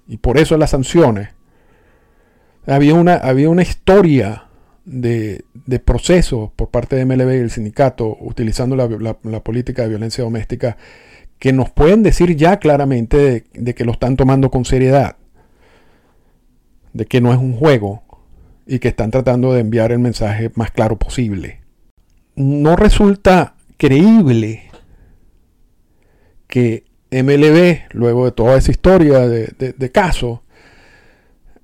y 0.09 0.19
por 0.19 0.39
eso 0.39 0.57
las 0.57 0.71
sanciones, 0.71 1.31
había 2.67 2.95
una, 2.95 3.15
había 3.15 3.49
una 3.49 3.63
historia 3.63 4.47
de, 4.87 5.45
de 5.67 5.81
procesos 5.81 6.51
por 6.55 6.71
parte 6.71 6.97
de 6.97 7.05
MLB 7.05 7.35
y 7.35 7.39
el 7.39 7.51
sindicato 7.51 8.17
utilizando 8.21 8.77
la, 8.77 9.41
política 9.41 9.83
de 9.83 9.89
violencia 9.89 10.25
doméstica 10.25 10.77
que 11.39 11.53
nos 11.53 11.71
pueden 11.71 12.03
decir 12.03 12.35
ya 12.37 12.59
claramente 12.59 13.45
de, 13.53 13.75
que 13.75 13.85
lo 13.85 13.93
están 13.93 14.17
tomando 14.17 14.51
con 14.51 14.65
seriedad, 14.65 15.17
de 16.95 17.05
que 17.05 17.21
no 17.21 17.33
es 17.33 17.39
un 17.39 17.55
juego 17.55 18.03
y 18.67 18.79
que 18.79 18.89
están 18.89 19.11
tratando 19.11 19.53
de 19.53 19.61
enviar 19.61 19.93
el 19.93 19.99
mensaje 19.99 20.51
más 20.55 20.71
claro 20.71 20.99
posible. 20.99 21.61
No 22.37 22.75
resulta 22.77 23.55
creíble 23.77 24.71
que 26.47 26.85
MLB, 27.11 27.83
luego 27.93 28.25
de 28.25 28.33
toda 28.33 28.57
esa 28.57 28.71
historia 28.71 29.21
de, 29.21 29.47
de, 29.57 29.93
caso, 29.93 30.43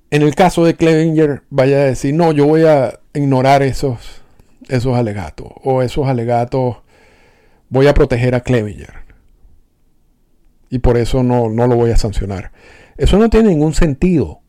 en 0.09 0.21
el 0.21 0.35
caso 0.35 0.63
de 0.63 0.75
Clevinger 0.75 1.43
vaya 1.49 1.77
a 1.77 1.85
decir, 1.85 2.13
no, 2.13 2.31
yo 2.31 2.45
voy 2.45 2.63
a 2.63 2.99
ignorar 3.13 3.61
esos, 3.61 4.21
esos 4.69 4.95
alegatos, 4.95 5.47
o 5.63 5.81
esos 5.81 6.07
alegatos, 6.07 6.77
voy 7.69 7.87
a 7.87 7.93
proteger 7.93 8.35
a 8.35 8.41
Clevinger. 8.41 9.03
Y 10.69 10.79
por 10.79 10.97
eso 10.97 11.23
no, 11.23 11.49
no 11.49 11.67
lo 11.67 11.75
voy 11.75 11.91
a 11.91 11.97
sancionar. 11.97 12.51
Eso 12.97 13.17
no 13.17 13.29
tiene 13.29 13.49
ningún 13.49 13.73
sentido. 13.73 14.39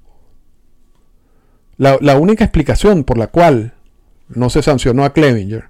La, 1.77 1.99
la 2.01 2.17
única 2.17 2.45
explicación 2.45 3.05
por 3.05 3.19
la 3.19 3.27
cual 3.27 3.75
no 4.29 4.49
se 4.49 4.63
sancionó 4.63 5.05
a 5.05 5.13
Clevinger 5.13 5.65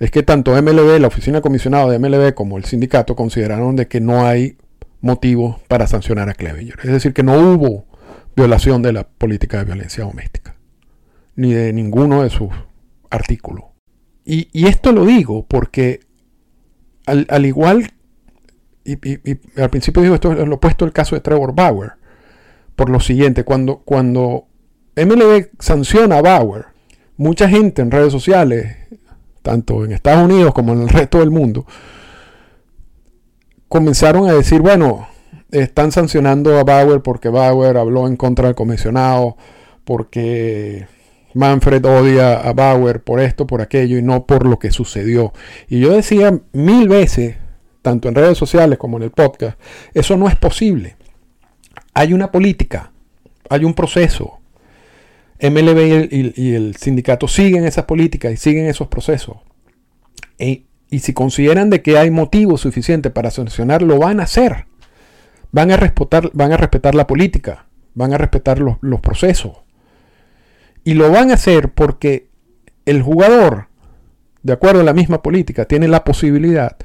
es 0.00 0.10
que 0.10 0.22
tanto 0.22 0.50
MLB, 0.60 0.98
la 1.00 1.06
oficina 1.06 1.40
comisionada 1.40 1.88
de 1.88 1.98
MLB, 1.98 2.34
como 2.34 2.58
el 2.58 2.64
sindicato 2.64 3.14
consideraron 3.14 3.76
de 3.76 3.86
que 3.86 4.00
no 4.00 4.26
hay 4.26 4.58
motivo 5.04 5.60
para 5.68 5.86
sancionar 5.86 6.30
a 6.30 6.34
Clevenger. 6.34 6.78
Es 6.82 6.90
decir, 6.90 7.12
que 7.12 7.22
no 7.22 7.34
hubo 7.34 7.84
violación 8.34 8.82
de 8.82 8.92
la 8.92 9.06
política 9.06 9.58
de 9.58 9.64
violencia 9.66 10.02
doméstica, 10.02 10.56
ni 11.36 11.52
de 11.52 11.72
ninguno 11.72 12.22
de 12.22 12.30
sus 12.30 12.48
artículos. 13.10 13.66
Y, 14.24 14.66
esto 14.66 14.92
lo 14.92 15.04
digo 15.04 15.46
porque 15.46 16.00
al, 17.06 17.44
igual, 17.44 17.92
y, 18.84 18.96
al 19.60 19.68
principio 19.68 20.02
digo 20.02 20.14
esto 20.14 20.32
lo 20.32 20.54
opuesto 20.54 20.86
el 20.86 20.92
caso 20.92 21.14
de 21.14 21.20
Trevor 21.20 21.54
Bauer, 21.54 21.92
por 22.74 22.88
lo 22.88 22.98
siguiente, 22.98 23.44
cuando, 23.44 23.82
cuando 23.84 24.46
MLB 24.96 25.50
sanciona 25.58 26.18
a 26.18 26.22
Bauer, 26.22 26.64
mucha 27.18 27.46
gente 27.46 27.82
en 27.82 27.90
redes 27.90 28.10
sociales, 28.10 28.78
tanto 29.42 29.84
en 29.84 29.92
Estados 29.92 30.24
Unidos 30.24 30.54
como 30.54 30.72
en 30.72 30.82
el 30.82 30.88
resto 30.88 31.18
del 31.18 31.30
mundo, 31.30 31.66
comenzaron 33.68 34.28
a 34.28 34.32
decir, 34.32 34.60
bueno, 34.60 35.08
están 35.50 35.92
sancionando 35.92 36.58
a 36.58 36.64
Bauer 36.64 37.00
porque 37.00 37.28
Bauer 37.28 37.76
habló 37.76 38.06
en 38.06 38.16
contra 38.16 38.46
del 38.46 38.54
comisionado, 38.54 39.36
porque 39.84 40.86
Manfred 41.34 41.84
odia 41.84 42.40
a 42.40 42.52
Bauer 42.52 43.02
por 43.02 43.20
esto, 43.20 43.46
por 43.46 43.60
aquello 43.60 43.98
y 43.98 44.02
no 44.02 44.26
por 44.26 44.46
lo 44.46 44.58
que 44.58 44.70
sucedió. 44.70 45.32
Y 45.68 45.80
yo 45.80 45.92
decía 45.92 46.38
mil 46.52 46.88
veces, 46.88 47.36
tanto 47.82 48.08
en 48.08 48.14
redes 48.14 48.38
sociales 48.38 48.78
como 48.78 48.96
en 48.96 49.04
el 49.04 49.10
podcast, 49.10 49.58
eso 49.92 50.16
no 50.16 50.28
es 50.28 50.36
posible. 50.36 50.96
Hay 51.92 52.12
una 52.12 52.32
política, 52.32 52.92
hay 53.48 53.64
un 53.64 53.74
proceso. 53.74 54.40
MLB 55.40 56.08
y 56.10 56.54
el, 56.54 56.76
sindicato 56.76 57.28
siguen 57.28 57.64
esas 57.64 57.84
políticas 57.84 58.32
y 58.32 58.36
siguen 58.36 58.66
esos 58.66 58.88
procesos. 58.88 59.36
Y 60.90 61.00
si 61.00 61.12
consideran 61.12 61.70
de 61.70 61.82
que 61.82 61.98
hay 61.98 62.10
motivo 62.10 62.58
suficiente 62.58 63.10
para 63.10 63.30
sancionar, 63.30 63.82
lo 63.82 63.98
van 63.98 64.20
a 64.20 64.24
hacer. 64.24 64.66
Van 65.50 65.70
a 65.70 65.76
respetar, 65.76 66.30
van 66.32 66.52
a 66.52 66.56
respetar 66.56 66.94
la 66.94 67.06
política, 67.06 67.66
van 67.94 68.12
a 68.12 68.18
respetar 68.18 68.58
los, 68.58 68.76
los 68.80 69.00
procesos. 69.00 69.58
Y 70.84 70.94
lo 70.94 71.10
van 71.10 71.30
a 71.30 71.34
hacer 71.34 71.72
porque 71.72 72.28
el 72.86 73.02
jugador, 73.02 73.68
de 74.42 74.52
acuerdo 74.52 74.80
a 74.80 74.84
la 74.84 74.92
misma 74.92 75.22
política, 75.22 75.64
tiene 75.64 75.88
la 75.88 76.04
posibilidad 76.04 76.76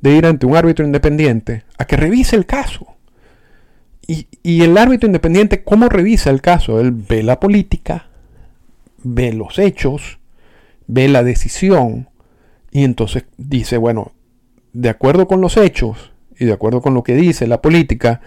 de 0.00 0.10
ir 0.10 0.26
ante 0.26 0.46
un 0.46 0.56
árbitro 0.56 0.84
independiente 0.84 1.64
a 1.78 1.84
que 1.86 1.96
revise 1.96 2.36
el 2.36 2.46
caso. 2.46 2.86
Y, 4.06 4.62
el 4.62 4.76
árbitro 4.76 5.06
independiente, 5.06 5.62
¿cómo 5.62 5.88
revisa 5.88 6.30
el 6.30 6.42
caso? 6.42 6.80
Él 6.80 6.90
ve 6.90 7.22
la 7.22 7.38
política, 7.38 8.08
ve 9.02 9.32
los 9.32 9.58
hechos, 9.58 10.18
ve 10.88 11.08
la 11.08 11.22
decisión 11.22 12.08
y 12.72 12.84
entonces 12.84 13.24
dice, 13.36 13.76
bueno, 13.76 14.12
de 14.72 14.88
acuerdo 14.88 15.28
con 15.28 15.40
los 15.40 15.56
hechos 15.56 16.12
y 16.38 16.46
de 16.46 16.52
acuerdo 16.52 16.80
con 16.80 16.94
lo 16.94 17.02
que 17.02 17.14
dice 17.14 17.46
la 17.46 17.62
política, 17.62 18.20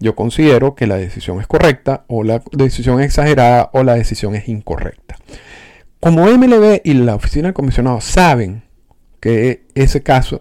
yo 0.00 0.16
considero 0.16 0.74
que 0.74 0.86
la 0.86 0.96
decisión 0.96 1.40
es 1.40 1.46
correcta 1.46 2.04
o 2.08 2.24
la 2.24 2.42
decisión 2.52 3.00
es 3.00 3.06
exagerada 3.06 3.70
o 3.72 3.84
la 3.84 3.94
decisión 3.94 4.34
es 4.34 4.48
incorrecta. 4.48 5.16
Como 6.00 6.26
MLB 6.26 6.80
y 6.82 6.94
la 6.94 7.14
oficina 7.14 7.48
del 7.48 7.54
comisionado 7.54 8.00
saben 8.00 8.64
que 9.20 9.62
ese 9.76 10.02
caso, 10.02 10.40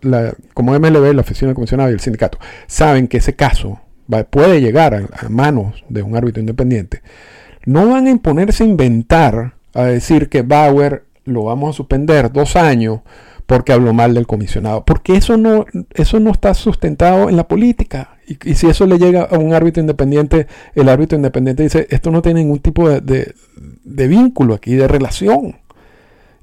como 0.55 0.73
MLB, 0.73 1.13
la 1.13 1.21
oficina 1.21 1.49
del 1.49 1.55
comisionado 1.55 1.91
y 1.91 1.93
el 1.93 1.99
sindicato, 1.99 2.39
saben 2.65 3.07
que 3.07 3.17
ese 3.17 3.35
caso 3.35 3.79
puede 4.31 4.59
llegar 4.59 4.95
a, 4.95 5.29
manos 5.29 5.83
de 5.87 6.01
un 6.01 6.15
árbitro 6.15 6.39
independiente, 6.39 7.03
no 7.65 7.87
van 7.87 8.07
a 8.07 8.09
imponerse 8.09 8.63
a 8.63 8.67
inventar, 8.67 9.53
a 9.75 9.83
decir 9.83 10.29
que 10.29 10.41
Bauer 10.41 11.05
lo 11.25 11.43
vamos 11.43 11.75
a 11.75 11.77
suspender 11.77 12.31
dos 12.31 12.55
años 12.55 13.01
porque 13.45 13.73
habló 13.73 13.93
mal 13.93 14.13
del 14.13 14.27
comisionado, 14.27 14.85
porque 14.85 15.15
eso 15.15 15.37
no, 15.37 15.65
eso 15.93 16.19
no 16.19 16.31
está 16.31 16.53
sustentado 16.53 17.29
en 17.29 17.35
la 17.35 17.47
política. 17.47 18.17
Y, 18.27 18.55
si 18.55 18.67
eso 18.67 18.85
le 18.85 18.97
llega 18.97 19.23
a 19.23 19.37
un 19.37 19.53
árbitro 19.53 19.81
independiente, 19.81 20.47
el 20.75 20.87
árbitro 20.89 21.17
independiente 21.17 21.63
dice, 21.63 21.87
esto 21.89 22.11
no 22.11 22.21
tiene 22.21 22.41
ningún 22.41 22.59
tipo 22.59 22.89
de, 22.89 23.33
de 23.83 24.07
vínculo 24.07 24.53
aquí, 24.53 24.75
de 24.75 24.87
relación. 24.87 25.57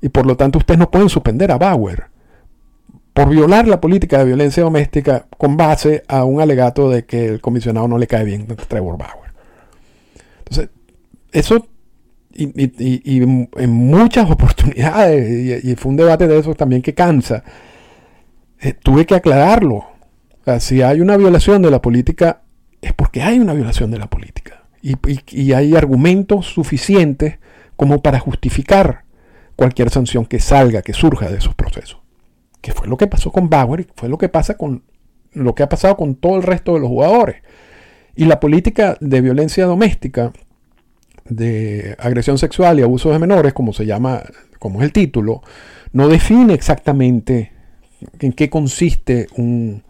Y 0.03 0.11
por 0.11 0.27
lo 0.27 0.37
tanto 0.37 0.59
ustedes 0.59 0.79
no 0.79 0.91
pueden 0.91 1.09
suspender 1.09 1.51
a 1.51 1.59
Bauer 1.59 2.05
por 3.19 3.31
violar 3.31 3.67
la 3.67 3.81
política 3.81 4.19
de 4.19 4.27
violencia 4.27 4.63
doméstica 4.63 5.27
con 5.37 5.57
base 5.57 6.05
a 6.07 6.23
un 6.23 6.41
alegato 6.41 6.89
de 6.89 7.05
que 7.05 7.27
el 7.27 7.41
comisionado 7.41 7.89
no 7.89 7.99
le 7.99 8.07
cae 8.07 8.25
bien 8.25 8.47
a 8.49 8.55
Trevor 8.55 8.97
Bauer. 8.97 9.33
Entonces, 10.39 10.69
eso 11.33 11.67
y, 12.33 13.23
en 13.23 13.71
muchas 13.71 14.31
oportunidades, 14.31 15.65
y, 15.65 15.75
fue 15.77 15.91
un 15.91 15.97
debate 15.97 16.27
de 16.27 16.39
eso 16.39 16.55
también 16.55 16.83
que 16.83 16.95
cansa, 16.95 17.43
eh, 18.61 18.73
tuve 18.73 19.07
que 19.07 19.15
aclararlo. 19.15 19.85
si 20.61 20.83
hay 20.83 21.01
una 21.01 21.17
violación 21.17 21.63
de 21.63 21.71
la 21.71 21.83
política, 21.83 22.43
es 22.81 22.93
porque 22.93 23.23
hay 23.23 23.39
una 23.39 23.55
violación 23.55 23.91
de 23.91 23.99
la 23.99 24.09
política. 24.09 24.65
y 24.83 25.53
hay 25.53 25.75
argumentos 25.75 26.47
suficientes 26.47 27.39
como 27.77 28.01
para 28.01 28.21
justificar 28.21 29.05
cualquier 29.57 29.91
sanción 29.91 30.25
que 30.27 30.39
salga, 30.41 30.83
que 30.83 30.93
surja 30.93 31.29
de 31.31 31.39
esos 31.39 31.55
procesos 31.55 31.99
que 32.61 32.73
fue 32.73 32.89
lo 32.89 32.97
que 32.97 33.07
pasó 33.07 33.31
con 33.31 33.49
Bauer 33.49 33.81
y 33.81 33.87
fue 33.95 34.09
lo 34.09 34.19
que 34.19 34.29
pasa 34.29 34.57
con 34.57 34.83
lo 35.33 35.55
que 35.55 35.63
ha 35.63 35.69
pasado 35.69 35.97
con 35.97 36.15
todo 36.17 36.37
el 36.37 36.43
resto 36.43 36.75
de 36.75 36.81
los 36.81 36.89
jugadores. 36.89 37.43
Y 38.17 38.25
la 38.25 38.41
política 38.41 38.97
de 39.01 39.21
violencia 39.21 39.67
doméstica, 39.67 40.33
de 41.29 41.97
agresión 41.99 42.39
sexual 42.39 42.79
y 42.79 42.83
abuso 42.83 43.11
de 43.13 43.19
menores, 43.19 43.53
como 43.53 43.73
se 43.73 43.87
llama, 43.87 44.23
como 44.59 44.81
es 44.81 44.85
el 44.85 44.93
título, 44.93 45.43
no 45.93 46.09
define 46.09 46.55
exactamente 46.55 47.53
en 48.21 48.33
qué 48.33 48.49
consiste 48.49 49.27
un, 49.37 49.83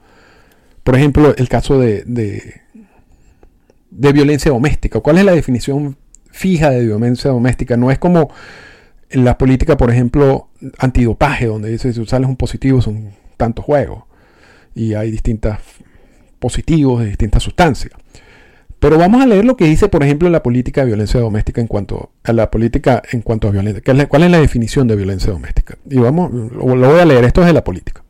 por 0.82 0.96
ejemplo, 0.96 1.34
el 1.36 1.48
caso 1.48 1.78
de, 1.78 2.04
de, 2.06 2.62
violencia 3.90 4.50
doméstica. 4.50 5.00
¿Cuál 5.00 5.18
es 5.18 5.24
la 5.24 5.32
definición 5.32 5.96
fija 6.30 6.70
de 6.70 6.84
violencia 6.84 7.30
doméstica? 7.30 7.76
No 7.76 7.90
es 7.90 7.98
como 7.98 8.30
en 9.10 9.24
la 9.24 9.38
política, 9.38 9.76
por 9.76 9.90
ejemplo, 9.90 10.48
antidopaje, 10.78 11.46
donde 11.46 11.70
dice 11.70 11.92
si 11.92 12.06
sales 12.06 12.28
un 12.28 12.36
positivo 12.36 12.80
son 12.80 13.10
tantos 13.36 13.64
juegos 13.64 14.04
y 14.74 14.94
hay 14.94 15.10
distintos 15.10 15.56
positivos 16.38 17.00
de 17.00 17.08
distintas 17.08 17.42
sustancias. 17.42 17.92
Pero 18.80 18.96
vamos 18.96 19.20
a 19.22 19.26
leer 19.26 19.44
lo 19.44 19.56
que 19.56 19.64
dice, 19.64 19.88
por 19.88 20.04
ejemplo, 20.04 20.28
la 20.30 20.42
política 20.42 20.82
de 20.82 20.88
violencia 20.88 21.18
doméstica 21.18 21.60
en 21.60 21.66
cuanto 21.66 22.12
a 22.22 22.32
la 22.32 22.50
política 22.50 23.02
en 23.10 23.22
cuanto 23.22 23.48
a 23.48 23.50
violencia. 23.50 23.82
¿Cuál 24.08 24.22
es 24.22 24.30
la 24.30 24.40
definición 24.40 24.86
de 24.86 24.94
violencia 24.94 25.32
doméstica? 25.32 25.76
Y 25.90 25.98
vamos, 25.98 26.32
lo, 26.32 26.64
voy 26.64 27.00
a 27.00 27.04
leer, 27.04 27.24
esto 27.24 27.40
es 27.40 27.48
de 27.48 27.52
la 27.52 27.64
política. 27.64 28.04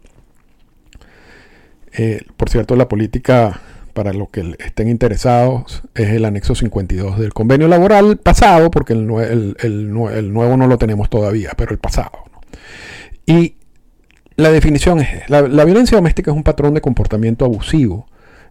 Eh, 1.93 2.23
por 2.37 2.51
cierto, 2.51 2.77
la 2.77 2.87
política 2.87 3.61
para 3.99 4.13
los 4.13 4.29
que 4.29 4.55
estén 4.61 4.89
interesados, 4.89 5.83
es 5.97 6.11
el 6.11 6.25
anexo 6.25 6.55
52 6.55 7.19
del 7.19 7.35
convenio 7.35 7.67
laboral 7.67 8.17
pasado, 8.19 8.71
porque 8.71 8.93
el, 8.93 9.09
nuevo 9.09 10.57
no 10.57 10.69
lo 10.69 10.79
tenemos 10.79 11.11
todavía, 11.11 11.51
pero 11.57 11.73
el 11.73 11.79
pasado. 11.79 12.13
Y 13.27 13.57
la 14.37 14.53
definición 14.53 15.01
es, 15.01 15.29
la, 15.29 15.43
la 15.43 15.65
violencia 15.65 15.97
doméstica 15.97 16.31
es 16.31 16.37
un 16.37 16.45
patrón 16.45 16.75
de 16.75 16.81
comportamiento 16.81 17.45
abusivo 17.45 18.07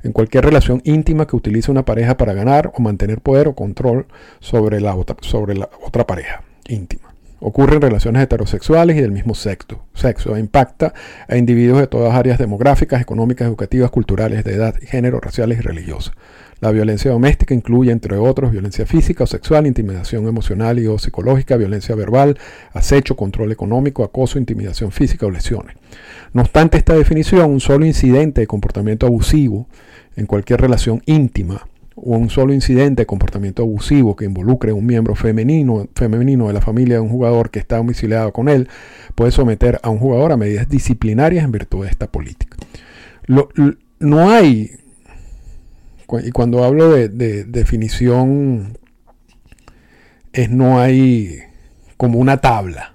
en 0.07 0.13
cualquier 0.13 0.45
relación 0.45 0.81
íntima 0.85 1.27
que 1.27 1.35
utilice 1.35 1.69
una 1.69 1.83
pareja 1.83 2.15
para 2.15 2.33
ganar 2.33 2.71
o 2.73 2.81
mantener 2.81 3.19
poder 3.19 3.49
o 3.49 3.55
control 3.55 4.07
sobre 4.39 4.79
la 4.79 4.95
otra, 4.95 6.07
pareja 6.07 6.43
íntima. 6.67 7.13
Ocurre 7.39 7.75
en 7.75 7.81
relaciones 7.81 8.23
heterosexuales 8.23 8.97
y 8.97 9.01
del 9.01 9.11
mismo 9.11 9.35
sexo. 9.35 9.83
Sexo 9.93 10.37
impacta 10.37 10.93
a 11.27 11.37
individuos 11.37 11.79
de 11.79 11.87
todas 11.87 12.15
áreas 12.15 12.39
demográficas, 12.39 13.01
económicas, 13.01 13.47
educativas, 13.47 13.91
culturales, 13.91 14.43
de 14.43 14.53
edad, 14.53 14.75
género, 14.81 15.19
raciales 15.19 15.59
y 15.59 15.61
religiosas. 15.61 16.15
La 16.59 16.71
violencia 16.71 17.11
doméstica 17.11 17.53
incluye, 17.53 17.91
entre 17.91 18.17
otros, 18.17 18.51
violencia 18.51 18.87
física 18.87 19.25
o 19.25 19.27
sexual, 19.27 19.67
intimidación 19.67 20.27
emocional 20.27 20.79
y 20.79 20.87
o 20.87 20.97
psicológica, 20.97 21.55
violencia 21.57 21.93
verbal, 21.93 22.39
acecho, 22.73 23.15
control 23.15 23.51
económico, 23.51 24.03
acoso, 24.03 24.39
intimidación 24.39 24.91
física 24.91 25.27
o 25.27 25.31
lesiones. 25.31 25.75
No 26.33 26.41
obstante 26.41 26.77
esta 26.77 26.95
definición, 26.95 27.51
un 27.51 27.59
solo 27.59 27.85
incidente 27.85 28.41
de 28.41 28.47
comportamiento 28.47 29.05
abusivo 29.05 29.67
en 30.17 30.25
cualquier 30.25 30.59
relación 30.59 31.01
íntima 31.05 31.67
o 31.95 32.17
un 32.17 32.29
solo 32.29 32.53
incidente 32.53 33.03
de 33.03 33.05
comportamiento 33.05 33.63
abusivo 33.63 34.15
que 34.15 34.25
involucre 34.25 34.71
a 34.71 34.75
un 34.75 34.85
miembro 34.85 35.15
femenino, 35.15 35.87
femenino 35.95 36.47
de 36.47 36.53
la 36.53 36.61
familia 36.61 36.95
de 36.95 37.01
un 37.01 37.09
jugador 37.09 37.49
que 37.49 37.59
está 37.59 37.77
domiciliado 37.77 38.33
con 38.33 38.49
él, 38.49 38.67
puede 39.15 39.31
someter 39.31 39.79
a 39.81 39.89
un 39.89 39.99
jugador 39.99 40.31
a 40.31 40.37
medidas 40.37 40.67
disciplinarias 40.69 41.45
en 41.45 41.51
virtud 41.51 41.85
de 41.85 41.89
esta 41.89 42.07
política. 42.07 42.57
no 43.99 44.29
hay, 44.29 44.71
y 46.23 46.31
cuando 46.31 46.63
hablo 46.63 46.91
de, 46.91 47.43
definición, 47.45 48.77
es 50.33 50.49
no 50.51 50.79
hay 50.79 51.39
como 51.95 52.19
una 52.19 52.37
tabla 52.37 52.93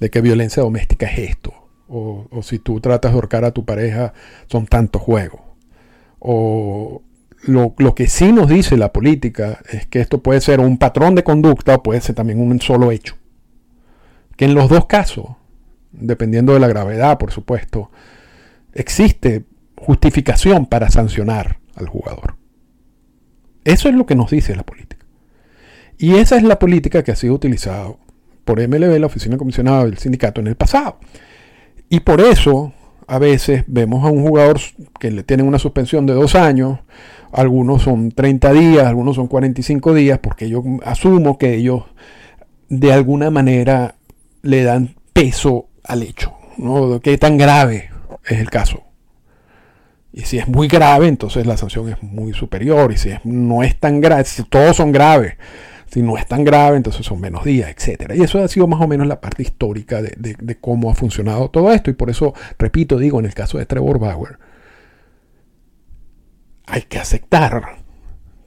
de 0.00 0.10
que 0.10 0.20
violencia 0.20 0.62
doméstica 0.62 1.06
es 1.06 1.30
esto. 1.30 1.52
O, 1.88 2.26
o 2.32 2.42
si 2.42 2.58
tú 2.58 2.80
tratas 2.80 3.12
de 3.12 3.14
ahorcar 3.14 3.44
a 3.44 3.52
tu 3.52 3.64
pareja, 3.64 4.12
son 4.48 4.66
tantos 4.66 5.00
juegos. 5.00 5.45
O 6.18 7.02
lo, 7.42 7.94
que 7.94 8.08
sí 8.08 8.32
nos 8.32 8.48
dice 8.48 8.76
la 8.76 8.92
política 8.92 9.60
es 9.70 9.86
que 9.86 10.00
esto 10.00 10.22
puede 10.22 10.40
ser 10.40 10.60
un 10.60 10.78
patrón 10.78 11.14
de 11.14 11.24
conducta 11.24 11.76
o 11.76 11.82
puede 11.82 12.00
ser 12.00 12.14
también 12.14 12.40
un 12.40 12.60
solo 12.60 12.90
hecho. 12.90 13.16
Que 14.36 14.46
en 14.46 14.54
los 14.54 14.68
dos 14.68 14.86
casos, 14.86 15.26
dependiendo 15.92 16.54
de 16.54 16.60
la 16.60 16.68
gravedad, 16.68 17.18
por 17.18 17.32
supuesto, 17.32 17.90
existe 18.72 19.44
justificación 19.76 20.66
para 20.66 20.90
sancionar 20.90 21.58
al 21.74 21.88
jugador. 21.88 22.36
Eso 23.64 23.88
es 23.88 23.94
lo 23.94 24.06
que 24.06 24.14
nos 24.14 24.30
dice 24.30 24.54
la 24.56 24.64
política. 24.64 25.06
Y 25.98 26.16
esa 26.16 26.36
es 26.36 26.42
la 26.42 26.58
política 26.58 27.02
que 27.02 27.12
ha 27.12 27.16
sido 27.16 27.34
utilizada 27.34 27.88
por 28.44 28.60
MLB, 28.60 28.98
la 29.00 29.06
Oficina 29.06 29.36
Comisionada 29.36 29.84
del 29.84 29.98
Sindicato, 29.98 30.40
en 30.40 30.46
el 30.46 30.56
pasado. 30.56 30.98
Y 31.88 32.00
por 32.00 32.20
eso 32.20 32.72
a 33.06 33.18
veces 33.18 33.64
vemos 33.66 34.04
a 34.04 34.10
un 34.10 34.26
jugador 34.26 34.60
que 34.98 35.10
le 35.10 35.22
tienen 35.22 35.46
una 35.46 35.58
suspensión 35.58 36.06
de 36.06 36.14
dos 36.14 36.34
años, 36.34 36.80
algunos 37.32 37.82
son 37.82 38.10
30 38.10 38.52
días, 38.52 38.86
algunos 38.86 39.16
son 39.16 39.26
45 39.26 39.94
días, 39.94 40.18
porque 40.18 40.48
yo 40.48 40.62
asumo 40.84 41.38
que 41.38 41.54
ellos 41.54 41.84
de 42.68 42.92
alguna 42.92 43.30
manera 43.30 43.96
le 44.42 44.62
dan 44.64 44.94
peso 45.12 45.68
al 45.84 46.02
hecho, 46.02 46.32
¿no? 46.56 47.00
¿Qué 47.00 47.18
tan 47.18 47.36
grave 47.36 47.90
es 48.24 48.38
el 48.38 48.50
caso? 48.50 48.82
Y 50.12 50.22
si 50.22 50.38
es 50.38 50.48
muy 50.48 50.66
grave, 50.66 51.08
entonces 51.08 51.46
la 51.46 51.58
sanción 51.58 51.90
es 51.90 52.02
muy 52.02 52.32
superior. 52.32 52.90
Y 52.90 52.96
si 52.96 53.10
no 53.24 53.62
es 53.62 53.78
tan 53.78 54.00
grave, 54.00 54.24
si 54.24 54.42
todos 54.44 54.74
son 54.74 54.90
graves, 54.90 55.34
si 55.86 56.02
no 56.02 56.16
es 56.18 56.26
tan 56.26 56.44
grave, 56.44 56.76
entonces 56.76 57.06
son 57.06 57.20
menos 57.20 57.44
días, 57.44 57.70
etc. 57.70 58.12
Y 58.14 58.22
eso 58.22 58.42
ha 58.42 58.48
sido 58.48 58.66
más 58.66 58.80
o 58.80 58.88
menos 58.88 59.06
la 59.06 59.20
parte 59.20 59.42
histórica 59.42 60.02
de, 60.02 60.36
de 60.38 60.56
cómo 60.58 60.90
ha 60.90 60.94
funcionado 60.94 61.48
todo 61.50 61.72
esto. 61.72 61.90
Y 61.90 61.94
por 61.94 62.10
eso, 62.10 62.34
repito, 62.58 62.98
digo, 62.98 63.18
en 63.18 63.26
el 63.26 63.34
caso 63.34 63.58
de 63.58 63.66
Trevor 63.66 63.98
Bauer, 63.98 64.38
hay 66.66 66.82
que 66.82 66.98
aceptar 66.98 67.78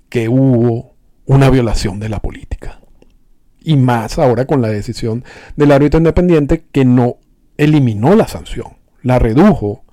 que 0.09 0.27
hubo 0.27 0.95
una 1.25 1.49
violación 1.49 1.99
de 1.99 2.09
la 2.09 2.19
política. 2.19 2.81
Y 3.61 3.77
más 3.77 4.17
ahora 4.17 4.45
con 4.45 4.61
la 4.61 4.69
decisión 4.69 5.23
del 5.55 5.71
árbitro 5.71 5.99
independiente 5.99 6.65
que 6.71 6.85
no 6.85 7.17
eliminó 7.57 8.15
la 8.15 8.27
sanción, 8.27 8.77
la 9.03 9.19
redujo, 9.19 9.83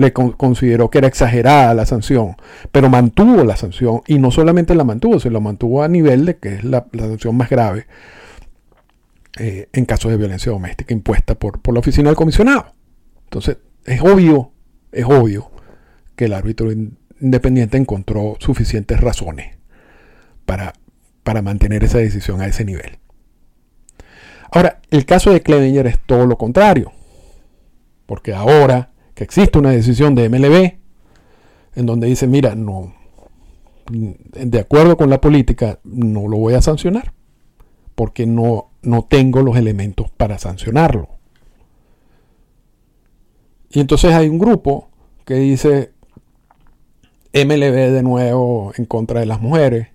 le 0.00 0.14
consideró 0.14 0.88
que 0.88 0.96
era 0.96 1.08
exagerada 1.08 1.74
la 1.74 1.84
sanción, 1.84 2.36
pero 2.72 2.88
mantuvo 2.88 3.44
la 3.44 3.54
sanción 3.56 4.00
y 4.06 4.18
no 4.18 4.30
solamente 4.30 4.74
la 4.74 4.82
mantuvo, 4.82 5.20
se 5.20 5.30
la 5.30 5.40
mantuvo 5.40 5.82
a 5.82 5.88
nivel 5.88 6.24
de 6.24 6.38
que 6.38 6.54
es 6.54 6.64
la, 6.64 6.86
sanción 6.96 7.36
más 7.36 7.50
grave 7.50 7.86
eh, 9.38 9.68
en 9.74 9.84
casos 9.84 10.10
de 10.10 10.16
violencia 10.16 10.50
doméstica 10.50 10.94
impuesta 10.94 11.34
por, 11.34 11.60
por 11.60 11.74
la 11.74 11.80
oficina 11.80 12.08
del 12.08 12.16
comisionado. 12.16 12.72
Entonces, 13.24 13.58
es 13.84 14.00
obvio, 14.00 14.52
es 14.90 15.04
obvio 15.04 15.50
que 16.16 16.24
el 16.24 16.32
árbitro 16.32 16.72
independiente 16.72 17.76
encontró 17.76 18.36
suficientes 18.38 18.98
razones 19.00 19.58
para, 20.46 20.72
para 21.24 21.42
mantener 21.42 21.84
esa 21.84 21.98
decisión 21.98 22.40
a 22.40 22.46
ese 22.46 22.64
nivel. 22.64 22.98
Ahora, 24.50 24.80
el 24.90 25.04
caso 25.04 25.30
de 25.30 25.42
Clevenger 25.42 25.86
es 25.86 25.98
todo 25.98 26.24
lo 26.24 26.38
contrario, 26.38 26.90
porque 28.06 28.32
ahora 28.32 28.89
que 29.20 29.24
existe 29.24 29.58
una 29.58 29.72
decisión 29.72 30.14
de 30.14 30.30
MLB 30.30 30.78
en 31.74 31.84
donde 31.84 32.06
dice, 32.06 32.26
mira, 32.26 32.54
no, 32.54 32.94
de 33.90 34.58
acuerdo 34.58 34.96
con 34.96 35.10
la 35.10 35.20
política, 35.20 35.78
no 35.84 36.26
lo 36.26 36.38
voy 36.38 36.54
a 36.54 36.62
sancionar, 36.62 37.12
porque 37.94 38.24
no, 38.24 38.70
no 38.80 39.02
tengo 39.02 39.42
los 39.42 39.58
elementos 39.58 40.10
para 40.10 40.38
sancionarlo. 40.38 41.10
Y 43.68 43.80
entonces 43.80 44.14
hay 44.14 44.26
un 44.26 44.38
grupo 44.38 44.88
que 45.26 45.34
dice 45.34 45.92
MLB 47.34 47.92
de 47.92 48.02
nuevo 48.02 48.72
en 48.78 48.86
contra 48.86 49.20
de 49.20 49.26
las 49.26 49.42
mujeres, 49.42 49.88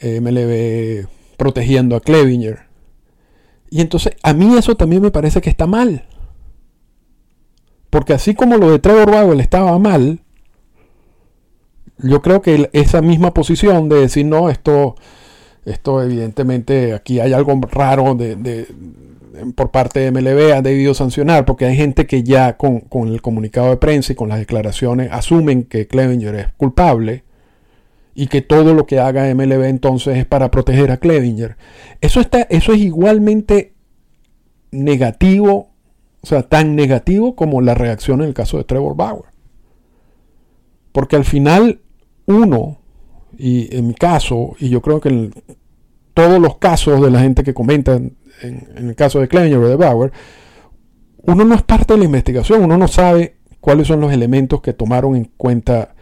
MLB 0.00 1.08
protegiendo 1.36 1.96
a 1.96 2.00
Clevinger. 2.00 2.60
Y 3.70 3.80
entonces 3.80 4.14
a 4.22 4.34
mí 4.34 4.56
eso 4.56 4.76
también 4.76 5.02
me 5.02 5.10
parece 5.10 5.40
que 5.40 5.50
está 5.50 5.66
mal. 5.66 6.06
Porque 7.90 8.12
así 8.12 8.34
como 8.34 8.56
lo 8.56 8.70
de 8.70 8.78
Trevor 8.78 9.10
Bauer 9.10 9.40
estaba 9.40 9.78
mal, 9.78 10.20
yo 11.98 12.22
creo 12.22 12.40
que 12.40 12.70
esa 12.72 13.02
misma 13.02 13.34
posición 13.34 13.88
de 13.88 14.00
decir, 14.00 14.24
no, 14.26 14.48
esto, 14.48 14.94
esto 15.64 16.02
evidentemente 16.02 16.94
aquí 16.94 17.20
hay 17.20 17.32
algo 17.32 17.60
raro 17.70 18.14
de, 18.14 18.66
por 19.54 19.70
parte 19.70 20.00
de 20.00 20.10
MLB, 20.10 20.54
ha 20.54 20.62
debido 20.62 20.94
sancionar, 20.94 21.44
porque 21.44 21.66
hay 21.66 21.76
gente 21.76 22.06
que 22.06 22.22
ya 22.22 22.56
con, 22.56 22.80
con, 22.80 23.08
el 23.08 23.20
comunicado 23.20 23.70
de 23.70 23.76
prensa 23.76 24.12
y 24.12 24.16
con 24.16 24.28
las 24.28 24.38
declaraciones 24.38 25.10
asumen 25.12 25.64
que 25.64 25.86
Clevinger 25.86 26.34
es 26.36 26.46
culpable 26.56 27.24
y 28.14 28.26
que 28.26 28.42
todo 28.42 28.74
lo 28.74 28.86
que 28.86 28.98
haga 28.98 29.32
MLB 29.34 29.64
entonces 29.64 30.18
es 30.18 30.26
para 30.26 30.50
proteger 30.50 30.90
a 30.90 30.98
Clevinger. 30.98 31.56
Eso, 32.00 32.20
está, 32.20 32.42
eso 32.42 32.72
es 32.72 32.80
igualmente 32.80 33.74
negativo, 34.72 35.69
o 36.22 36.26
sea, 36.26 36.42
tan 36.42 36.76
negativo 36.76 37.34
como 37.34 37.60
la 37.60 37.74
reacción 37.74 38.20
en 38.20 38.28
el 38.28 38.34
caso 38.34 38.58
de 38.58 38.64
Trevor 38.64 38.96
Bauer. 38.96 39.30
Porque 40.92 41.16
al 41.16 41.24
final 41.24 41.80
uno, 42.26 42.78
y 43.38 43.74
en 43.74 43.86
mi 43.86 43.94
caso, 43.94 44.54
y 44.58 44.68
yo 44.68 44.82
creo 44.82 45.00
que 45.00 45.08
en 45.08 45.34
todos 46.14 46.40
los 46.40 46.56
casos 46.58 47.00
de 47.00 47.10
la 47.10 47.20
gente 47.20 47.42
que 47.42 47.54
comenta 47.54 47.94
en, 47.94 48.16
el 48.76 48.94
caso 48.94 49.20
de 49.20 49.28
Clevinger 49.28 49.58
o 49.58 49.68
de 49.68 49.76
Bauer, 49.76 50.12
uno 51.22 51.44
no 51.44 51.54
es 51.54 51.62
parte 51.62 51.94
de 51.94 51.98
la 51.98 52.04
investigación, 52.04 52.62
uno 52.62 52.76
no 52.76 52.88
sabe 52.88 53.36
cuáles 53.60 53.86
son 53.86 54.00
los 54.00 54.12
elementos 54.12 54.60
que 54.60 54.72
tomaron 54.72 55.16
en 55.16 55.30
cuenta 55.36 55.94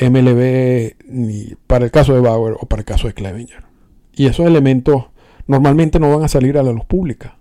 MLB 0.00 0.94
ni 1.06 1.54
para 1.66 1.84
el 1.84 1.90
caso 1.90 2.14
de 2.14 2.20
Bauer 2.20 2.56
o 2.60 2.66
para 2.66 2.80
el 2.80 2.86
caso 2.86 3.08
de 3.08 3.14
Clevinger. 3.14 3.64
Y 4.12 4.26
esos 4.26 4.46
elementos 4.46 5.06
normalmente 5.46 5.98
no 6.00 6.10
van 6.10 6.24
a 6.24 6.28
salir 6.28 6.58
a 6.58 6.62
la 6.62 6.72
luz 6.72 6.84
pública. 6.84 7.37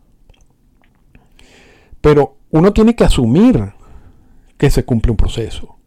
Pero 2.01 2.37
uno 2.51 2.73
tiene 2.73 2.95
que 2.95 3.03
asumir 3.03 3.73
que 4.57 4.69
se 4.69 4.85
cumple 4.85 5.11
un 5.11 5.17
proceso. 5.17 5.77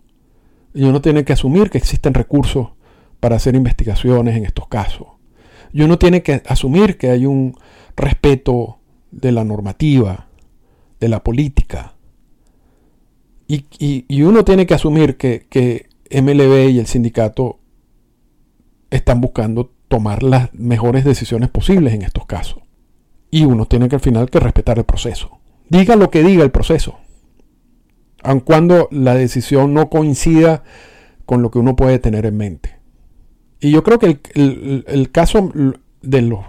Y 0.75 0.85
uno 0.85 1.01
tiene 1.01 1.25
que 1.25 1.33
asumir 1.33 1.71
que 1.71 1.79
existen 1.79 2.15
recursos 2.15 2.69
para 3.19 3.37
hacer 3.37 3.55
investigaciones 3.55 4.37
en 4.37 4.45
estos 4.45 4.69
casos. 4.69 5.09
Y 5.73 5.83
uno 5.83 5.99
tiene 5.99 6.23
que 6.23 6.43
asumir 6.47 6.97
que 6.97 7.11
hay 7.11 7.27
un 7.27 7.57
respeto 7.97 8.79
de 9.11 9.33
la 9.33 9.45
normativa, 9.45 10.29
de 10.99 11.09
la 11.09 11.23
política. 11.23 11.95
Y, 13.47 14.23
uno 14.23 14.45
tiene 14.45 14.65
que 14.65 14.75
asumir 14.75 15.17
que, 15.17 15.49
que 15.51 15.89
MLB 16.11 16.71
y 16.71 16.79
el 16.79 16.87
sindicato 16.87 17.59
están 18.91 19.21
buscando 19.21 19.73
tomar 19.89 20.23
las 20.23 20.55
mejores 20.55 21.05
decisiones 21.05 21.51
posibles 21.51 21.95
en 21.95 22.03
estos 22.03 22.27
casos. 22.27 22.63
Y 23.29 23.45
uno 23.45 23.67
tiene 23.67 23.89
que 23.89 23.97
al 23.97 24.01
final 24.01 24.31
que 24.31 24.39
respetar 24.39 24.79
el 24.79 24.85
proceso. 24.85 25.40
Diga 25.71 25.95
lo 25.95 26.11
que 26.11 26.23
diga 26.25 26.43
el 26.43 26.51
proceso. 26.51 26.99
Aun 28.23 28.41
cuando 28.41 28.89
la 28.91 29.15
decisión 29.15 29.73
no 29.73 29.89
coincida 29.89 30.65
con 31.25 31.43
lo 31.43 31.51
que 31.51 31.61
uno 31.61 31.77
puede 31.77 32.01
tener 32.01 32.27
en 32.27 32.37
mente. 32.37 32.77
Y 33.61 33.71
yo 33.71 33.85
creo 33.85 34.01
que 34.01 34.19
el, 34.35 35.11
caso 35.13 35.53
de 36.03 36.23
los 36.23 36.41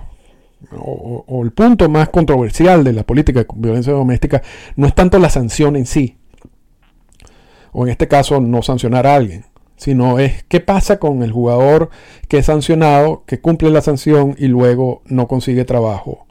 o, 0.76 1.24
o, 1.28 1.44
el 1.44 1.52
punto 1.52 1.88
más 1.88 2.10
controversial 2.10 2.84
de 2.84 2.94
la 2.94 3.04
política 3.04 3.42
de 3.42 3.48
violencia 3.56 3.94
doméstica 3.94 4.42
no 4.76 4.88
es 4.88 4.96
tanto 4.96 5.20
la 5.20 5.30
sanción 5.30 5.76
en 5.76 5.86
sí, 5.86 6.18
o 7.74 7.86
en 7.86 7.92
este 7.92 8.08
caso 8.08 8.40
no 8.40 8.62
sancionar 8.62 9.06
a 9.06 9.16
alguien, 9.16 9.46
sino 9.76 10.20
es 10.20 10.44
qué 10.46 10.62
pasa 10.62 10.98
con 11.00 11.22
el 11.22 11.32
jugador 11.32 11.90
que 12.28 12.40
es 12.40 12.46
sancionado, 12.48 13.24
que 13.28 13.40
cumple 13.40 13.70
la 13.70 13.82
sanción 13.82 14.36
y 14.38 14.48
luego 14.48 15.04
no 15.06 15.28
consigue 15.28 15.66
trabajo 15.66 16.26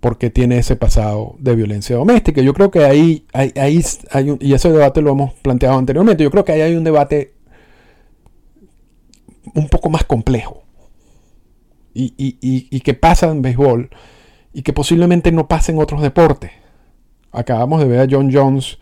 porque 0.00 0.30
tiene 0.30 0.58
ese 0.58 0.76
pasado 0.76 1.36
de 1.38 1.54
violencia 1.54 1.96
doméstica. 1.96 2.40
Yo 2.42 2.54
creo 2.54 2.70
que 2.70 2.84
ahí, 2.84 3.26
ahí, 3.32 3.52
hay 4.10 4.30
un, 4.30 4.38
y 4.40 4.52
ese 4.54 4.70
debate 4.70 5.02
lo 5.02 5.12
hemos 5.12 5.34
planteado 5.34 5.78
anteriormente, 5.78 6.22
yo 6.22 6.30
creo 6.30 6.44
que 6.44 6.52
ahí 6.52 6.60
hay 6.60 6.74
un 6.76 6.84
debate 6.84 7.34
un 9.54 9.68
poco 9.68 9.90
más 9.90 10.04
complejo 10.04 10.62
y, 11.94 12.14
y 12.16 12.80
que 12.80 12.94
pasa 12.94 13.28
en 13.28 13.42
béisbol 13.42 13.90
y 14.52 14.62
que 14.62 14.72
posiblemente 14.72 15.32
no 15.32 15.48
pasa 15.48 15.72
en 15.72 15.78
otros 15.78 16.02
deportes. 16.02 16.52
Acabamos 17.32 17.80
de 17.80 17.88
ver 17.88 18.00
a 18.00 18.06
John 18.08 18.30
Jones 18.32 18.78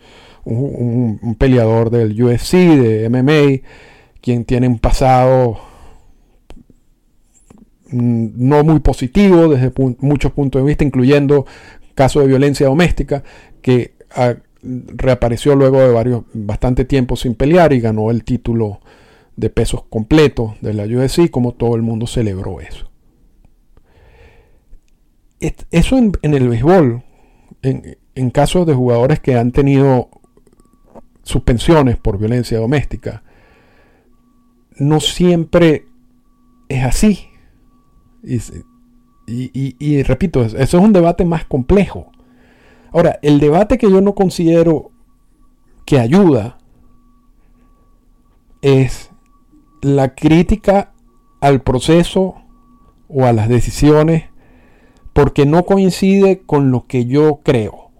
un, 0.47 1.35
peleador 1.37 1.89
del 1.89 2.21
UFC, 2.21 2.53
de 2.53 3.09
MMA, 3.09 3.67
quien 4.21 4.45
tiene 4.45 4.67
un 4.67 4.79
pasado 4.79 5.59
no 7.91 8.63
muy 8.63 8.79
positivo 8.79 9.47
desde 9.47 9.71
muchos 9.99 10.31
puntos 10.31 10.61
de 10.61 10.67
vista, 10.67 10.83
incluyendo 10.83 11.45
casos 11.95 12.23
de 12.23 12.27
violencia 12.27 12.67
doméstica, 12.67 13.23
que 13.61 13.95
ah, 14.15 14.35
reapareció 14.61 15.55
luego 15.55 15.79
de 15.79 15.91
varios, 15.91 16.23
bastante 16.33 16.85
tiempo 16.85 17.15
sin 17.15 17.35
pelear 17.35 17.73
y 17.73 17.79
ganó 17.79 18.11
el 18.11 18.23
título 18.23 18.81
de 19.35 19.49
pesos 19.49 19.83
completos 19.89 20.53
de 20.61 20.73
la 20.73 20.83
UFC, 20.83 21.29
como 21.29 21.53
todo 21.53 21.75
el 21.75 21.81
mundo 21.81 22.07
celebró 22.07 22.59
eso. 22.59 22.89
Eso 25.39 25.97
en, 25.97 26.33
el 26.33 26.49
béisbol, 26.49 27.03
en, 27.61 27.97
en 28.15 28.29
casos 28.31 28.65
de 28.65 28.73
jugadores 28.73 29.19
que 29.19 29.35
han 29.35 29.51
tenido 29.51 30.09
suspensiones 31.21 31.97
por 31.97 32.17
violencia 32.17 32.57
doméstica, 32.57 33.21
no 34.77 34.99
siempre 34.99 35.85
es 36.69 36.83
así. 36.83 37.26
Y, 39.27 40.03
repito, 40.03 40.43
eso 40.43 40.55
es 40.57 40.73
un 40.73 40.93
debate 40.93 41.25
más 41.25 41.45
complejo. 41.45 42.11
Ahora, 42.91 43.19
el 43.21 43.39
debate 43.39 43.77
que 43.77 43.89
yo 43.89 44.01
no 44.01 44.15
considero 44.15 44.91
que 45.85 45.99
ayuda 45.99 46.57
es 48.61 49.11
la 49.81 50.15
crítica 50.15 50.93
al 51.41 51.61
proceso 51.61 52.35
o 53.07 53.25
a 53.25 53.33
las 53.33 53.47
decisiones 53.49 54.25
porque 55.13 55.45
no 55.45 55.63
coincide 55.63 56.41
con 56.45 56.71
lo 56.71 56.87
que 56.87 57.05
yo 57.05 57.41
creo 57.43 57.91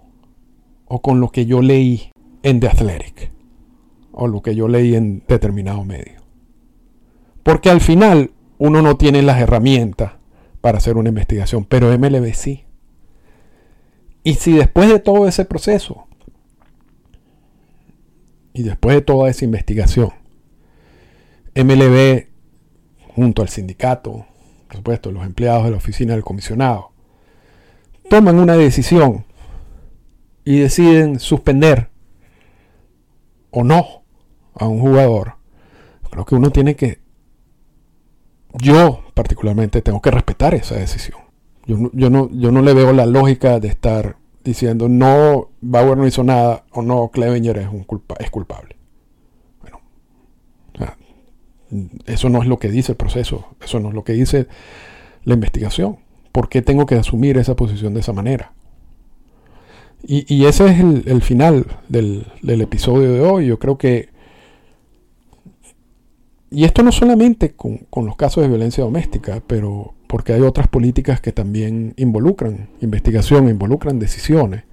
o 0.88 1.02
con 1.02 1.20
lo 1.20 1.30
que 1.30 1.46
yo 1.46 1.62
leí 1.62 2.12
en 2.44 2.60
The 2.60 2.68
Athletic 2.68 3.32
o 4.12 4.28
lo 4.28 4.42
que 4.42 4.56
yo 4.56 4.68
leí 4.68 4.96
en 4.96 5.24
determinado 5.28 5.84
medio. 5.84 6.22
Porque 7.44 7.70
al 7.70 7.82
final 7.82 8.32
uno 8.58 8.82
no 8.82 8.98
tiene 8.98 9.22
las 9.22 9.40
herramientas 9.40 10.14
para 10.68 10.80
hacer 10.80 10.98
una 10.98 11.08
investigación, 11.08 11.64
pero 11.64 11.98
MLB 11.98 12.34
sí. 12.34 12.66
Y 14.22 14.34
si 14.34 14.52
después 14.52 14.90
de 14.90 15.00
todo 15.00 15.26
ese 15.26 15.46
proceso 15.46 16.10
y 18.52 18.64
después 18.64 18.98
de 18.98 19.02
toda 19.02 19.30
esa 19.30 19.46
investigación, 19.46 20.12
MLB 21.56 22.26
junto 23.16 23.44
al 23.44 23.48
sindicato, 23.48 24.26
por 24.68 24.76
supuesto, 24.76 25.10
los 25.10 25.26
empleados 25.26 25.64
de 25.64 25.72
la 25.72 25.78
oficina 25.78 26.16
del 26.16 26.26
comisionado, 26.26 26.92
toman 28.10 28.38
una 28.38 28.58
decisión 28.58 29.24
y 30.44 30.60
deciden 30.60 31.22
suspender 31.22 31.92
o 33.52 33.64
no 33.64 34.04
a 34.54 34.68
un 34.68 34.82
jugador, 34.82 35.36
creo 36.12 36.26
que 36.26 36.36
uno 36.36 36.52
tiene 36.52 36.76
que, 36.76 37.07
yo 38.62 39.04
particularmente 39.14 39.82
tengo 39.82 40.02
que 40.02 40.12
respetar 40.12 40.54
esa 40.54 40.76
decisión. 40.76 41.20
Yo 41.66 41.78
no, 41.78 41.92
yo 41.94 42.10
no, 42.10 42.30
yo 42.32 42.52
no 42.52 42.62
le 42.62 42.74
veo 42.74 42.94
la 42.94 43.06
lógica 43.06 43.60
de 43.60 43.68
estar 43.68 44.18
diciendo 44.44 44.88
no, 44.88 45.50
Bauer 45.60 45.98
no 45.98 46.08
hizo 46.08 46.24
nada 46.24 46.64
o 46.72 46.82
no, 46.82 47.10
Clevenger 47.10 47.58
es 48.20 48.30
culpable. 48.32 48.78
Bueno, 49.62 49.82
eso 52.06 52.30
no 52.30 52.42
es 52.42 52.48
lo 52.48 52.58
que 52.58 52.70
dice 52.70 52.94
el 52.94 52.98
proceso, 52.98 53.48
eso 53.62 53.80
no 53.80 53.90
es 53.90 53.96
lo 53.96 54.04
que 54.04 54.14
dice 54.14 54.48
la 55.24 55.34
investigación. 55.34 55.98
¿Por 56.32 56.50
qué 56.50 56.62
tengo 56.62 56.86
que 56.86 56.96
asumir 56.96 57.38
esa 57.38 57.56
posición 57.56 57.94
de 57.94 58.00
esa 58.00 58.14
manera? 58.14 58.54
Y, 60.04 60.46
ese 60.46 60.68
es 60.68 60.80
el, 60.80 61.22
final 61.22 61.66
del, 61.90 62.26
episodio 62.44 63.12
de 63.12 63.22
hoy. 63.22 63.48
Yo 63.48 63.60
creo 63.60 63.78
que... 63.78 64.10
Y 66.50 66.64
esto 66.64 66.82
no 66.82 66.92
solamente 66.92 67.54
con, 67.56 67.88
los 67.94 68.16
casos 68.16 68.44
de 68.44 68.50
violencia 68.50 68.84
doméstica, 68.84 69.44
pero 69.46 69.96
porque 70.08 70.34
hay 70.34 70.42
otras 70.42 70.68
políticas 70.68 71.20
que 71.20 71.34
también 71.34 71.94
involucran 71.98 72.70
investigación, 72.80 73.50
involucran 73.50 74.00
decisiones. 74.00 74.64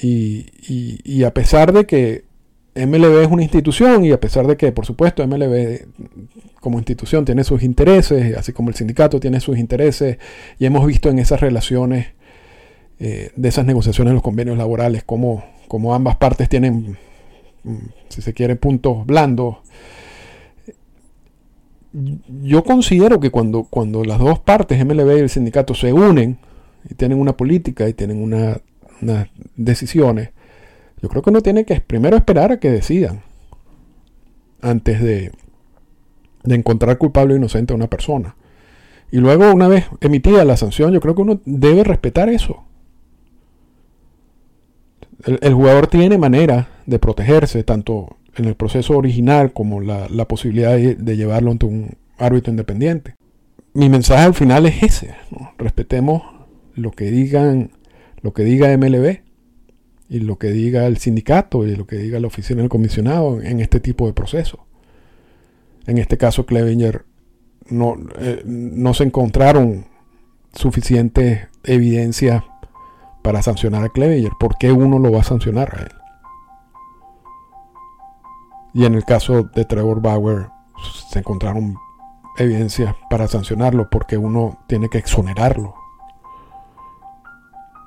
Y, 0.00 1.22
a 1.24 1.34
pesar 1.34 1.72
de 1.72 1.84
que 1.84 2.24
MLB 2.74 3.22
es 3.22 3.28
una 3.28 3.42
institución 3.42 4.04
y 4.04 4.12
a 4.12 4.20
pesar 4.20 4.46
de 4.46 4.56
que, 4.56 4.72
por 4.72 4.86
supuesto, 4.86 5.26
MLB 5.26 5.86
como 6.60 6.78
institución 6.78 7.24
tiene 7.24 7.44
sus 7.44 7.62
intereses, 7.62 8.36
así 8.36 8.52
como 8.52 8.70
el 8.70 8.76
sindicato 8.76 9.20
tiene 9.20 9.40
sus 9.40 9.58
intereses, 9.58 10.18
y 10.58 10.64
hemos 10.64 10.86
visto 10.86 11.10
en 11.10 11.18
esas 11.18 11.40
relaciones 11.40 12.06
eh, 13.00 13.32
de 13.36 13.48
esas 13.48 13.66
negociaciones, 13.66 14.14
los 14.14 14.22
convenios 14.22 14.56
laborales, 14.56 15.04
como, 15.04 15.44
como 15.66 15.94
ambas 15.94 16.16
partes 16.16 16.48
tienen, 16.48 16.96
mm, 17.64 17.76
si 18.08 18.22
se 18.22 18.32
quiere, 18.32 18.56
puntos 18.56 19.04
blandos 19.04 19.58
yo 21.92 22.64
considero 22.64 23.20
que 23.20 23.30
cuando, 23.30 23.64
cuando 23.64 24.04
las 24.04 24.18
dos 24.18 24.38
partes, 24.40 24.84
MLB 24.84 25.16
y 25.16 25.20
el 25.20 25.30
sindicato, 25.30 25.74
se 25.74 25.92
unen 25.92 26.38
y 26.88 26.94
tienen 26.94 27.18
una 27.18 27.36
política 27.36 27.88
y 27.88 27.94
tienen 27.94 28.22
unas 28.22 28.60
decisiones, 29.56 30.30
yo 31.00 31.08
creo 31.08 31.22
que 31.22 31.30
uno 31.30 31.40
tiene 31.40 31.64
que 31.64 31.80
primero 31.80 32.16
esperar 32.16 32.52
a 32.52 32.60
que 32.60 32.70
decidan 32.70 33.22
antes 34.60 35.00
de, 35.00 35.32
de 36.42 36.54
encontrar 36.54 36.98
culpable 36.98 37.34
o 37.34 37.36
inocente 37.36 37.72
a 37.72 37.76
una 37.76 37.88
persona. 37.88 38.36
Y 39.10 39.18
luego, 39.18 39.52
una 39.52 39.68
vez 39.68 39.86
emitida 40.00 40.44
la 40.44 40.56
sanción, 40.56 40.92
yo 40.92 41.00
creo 41.00 41.14
que 41.14 41.22
uno 41.22 41.40
debe 41.46 41.84
respetar 41.84 42.28
eso. 42.28 42.64
El 45.24 45.54
jugador 45.54 45.86
tiene 45.88 46.18
manera 46.18 46.68
de 46.86 46.98
protegerse, 46.98 47.64
tanto 47.64 48.17
en 48.38 48.46
el 48.46 48.54
proceso 48.54 48.96
original 48.96 49.52
como 49.52 49.80
la, 49.80 50.06
posibilidad 50.26 50.76
de, 50.76 51.16
llevarlo 51.16 51.50
ante 51.50 51.66
un 51.66 51.96
árbitro 52.18 52.50
independiente. 52.50 53.14
Mi 53.74 53.88
mensaje 53.88 54.24
al 54.24 54.34
final 54.34 54.66
es 54.66 54.82
ese, 54.82 55.14
respetemos 55.58 56.22
lo 56.74 56.90
que 56.92 57.10
digan, 57.10 57.72
lo 58.22 58.32
que 58.32 58.44
diga 58.44 58.76
MLB 58.76 59.20
y 60.08 60.20
lo 60.20 60.38
que 60.38 60.48
diga 60.50 60.86
el 60.86 60.98
sindicato 60.98 61.66
y 61.66 61.76
lo 61.76 61.86
que 61.86 61.96
diga 61.96 62.20
la 62.20 62.26
oficina 62.28 62.60
del 62.60 62.70
comisionado 62.70 63.42
en 63.42 63.60
este 63.60 63.80
tipo 63.80 64.06
de 64.06 64.12
procesos. 64.12 64.60
En 65.86 65.98
este 65.98 66.16
caso, 66.16 66.46
Clevenger 66.46 67.04
no, 67.68 67.96
eh, 68.18 68.42
no 68.44 68.94
se 68.94 69.04
encontraron 69.04 69.86
suficientes 70.54 71.48
evidencias 71.64 72.42
para 73.22 73.42
sancionar 73.42 73.84
a 73.84 73.88
Clevenger. 73.88 74.32
¿Por 74.38 74.56
qué 74.58 74.72
uno 74.72 74.98
lo 74.98 75.12
va 75.12 75.20
a 75.20 75.24
sancionar 75.24 75.74
a 75.74 75.82
él? 75.82 75.97
Y 78.78 78.84
en 78.84 78.94
el 78.94 79.04
caso 79.04 79.42
de 79.42 79.64
Trevor 79.64 80.00
Bauer 80.00 80.50
se 81.10 81.18
encontraron 81.18 81.76
evidencias 82.36 82.94
para 83.10 83.26
sancionarlo 83.26 83.90
porque 83.90 84.16
uno 84.16 84.60
tiene 84.68 84.88
que 84.88 84.98
exonerarlo. 84.98 85.74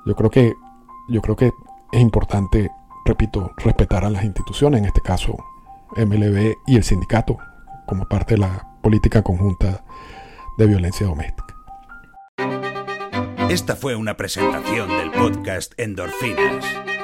Yo 0.04 0.14
creo 0.14 0.28
que 0.28 0.52
yo 1.08 1.22
creo 1.22 1.34
que 1.34 1.50
es 1.92 2.00
importante, 2.00 2.70
repito, 3.06 3.52
respetar 3.56 4.04
a 4.04 4.10
las 4.10 4.22
instituciones, 4.22 4.80
en 4.80 4.84
este 4.84 5.00
caso 5.00 5.34
MLB 5.96 6.56
y 6.66 6.76
el 6.76 6.84
sindicato, 6.84 7.38
como 7.86 8.04
parte 8.04 8.34
de 8.34 8.40
la 8.40 8.68
política 8.82 9.22
conjunta 9.22 9.82
de 10.58 10.66
violencia 10.66 11.06
doméstica. 11.06 11.54
Esta 13.48 13.76
fue 13.76 13.96
una 13.96 14.18
presentación 14.18 14.90
del 14.90 15.10
podcast 15.10 15.72
Endorfinas. 15.78 16.91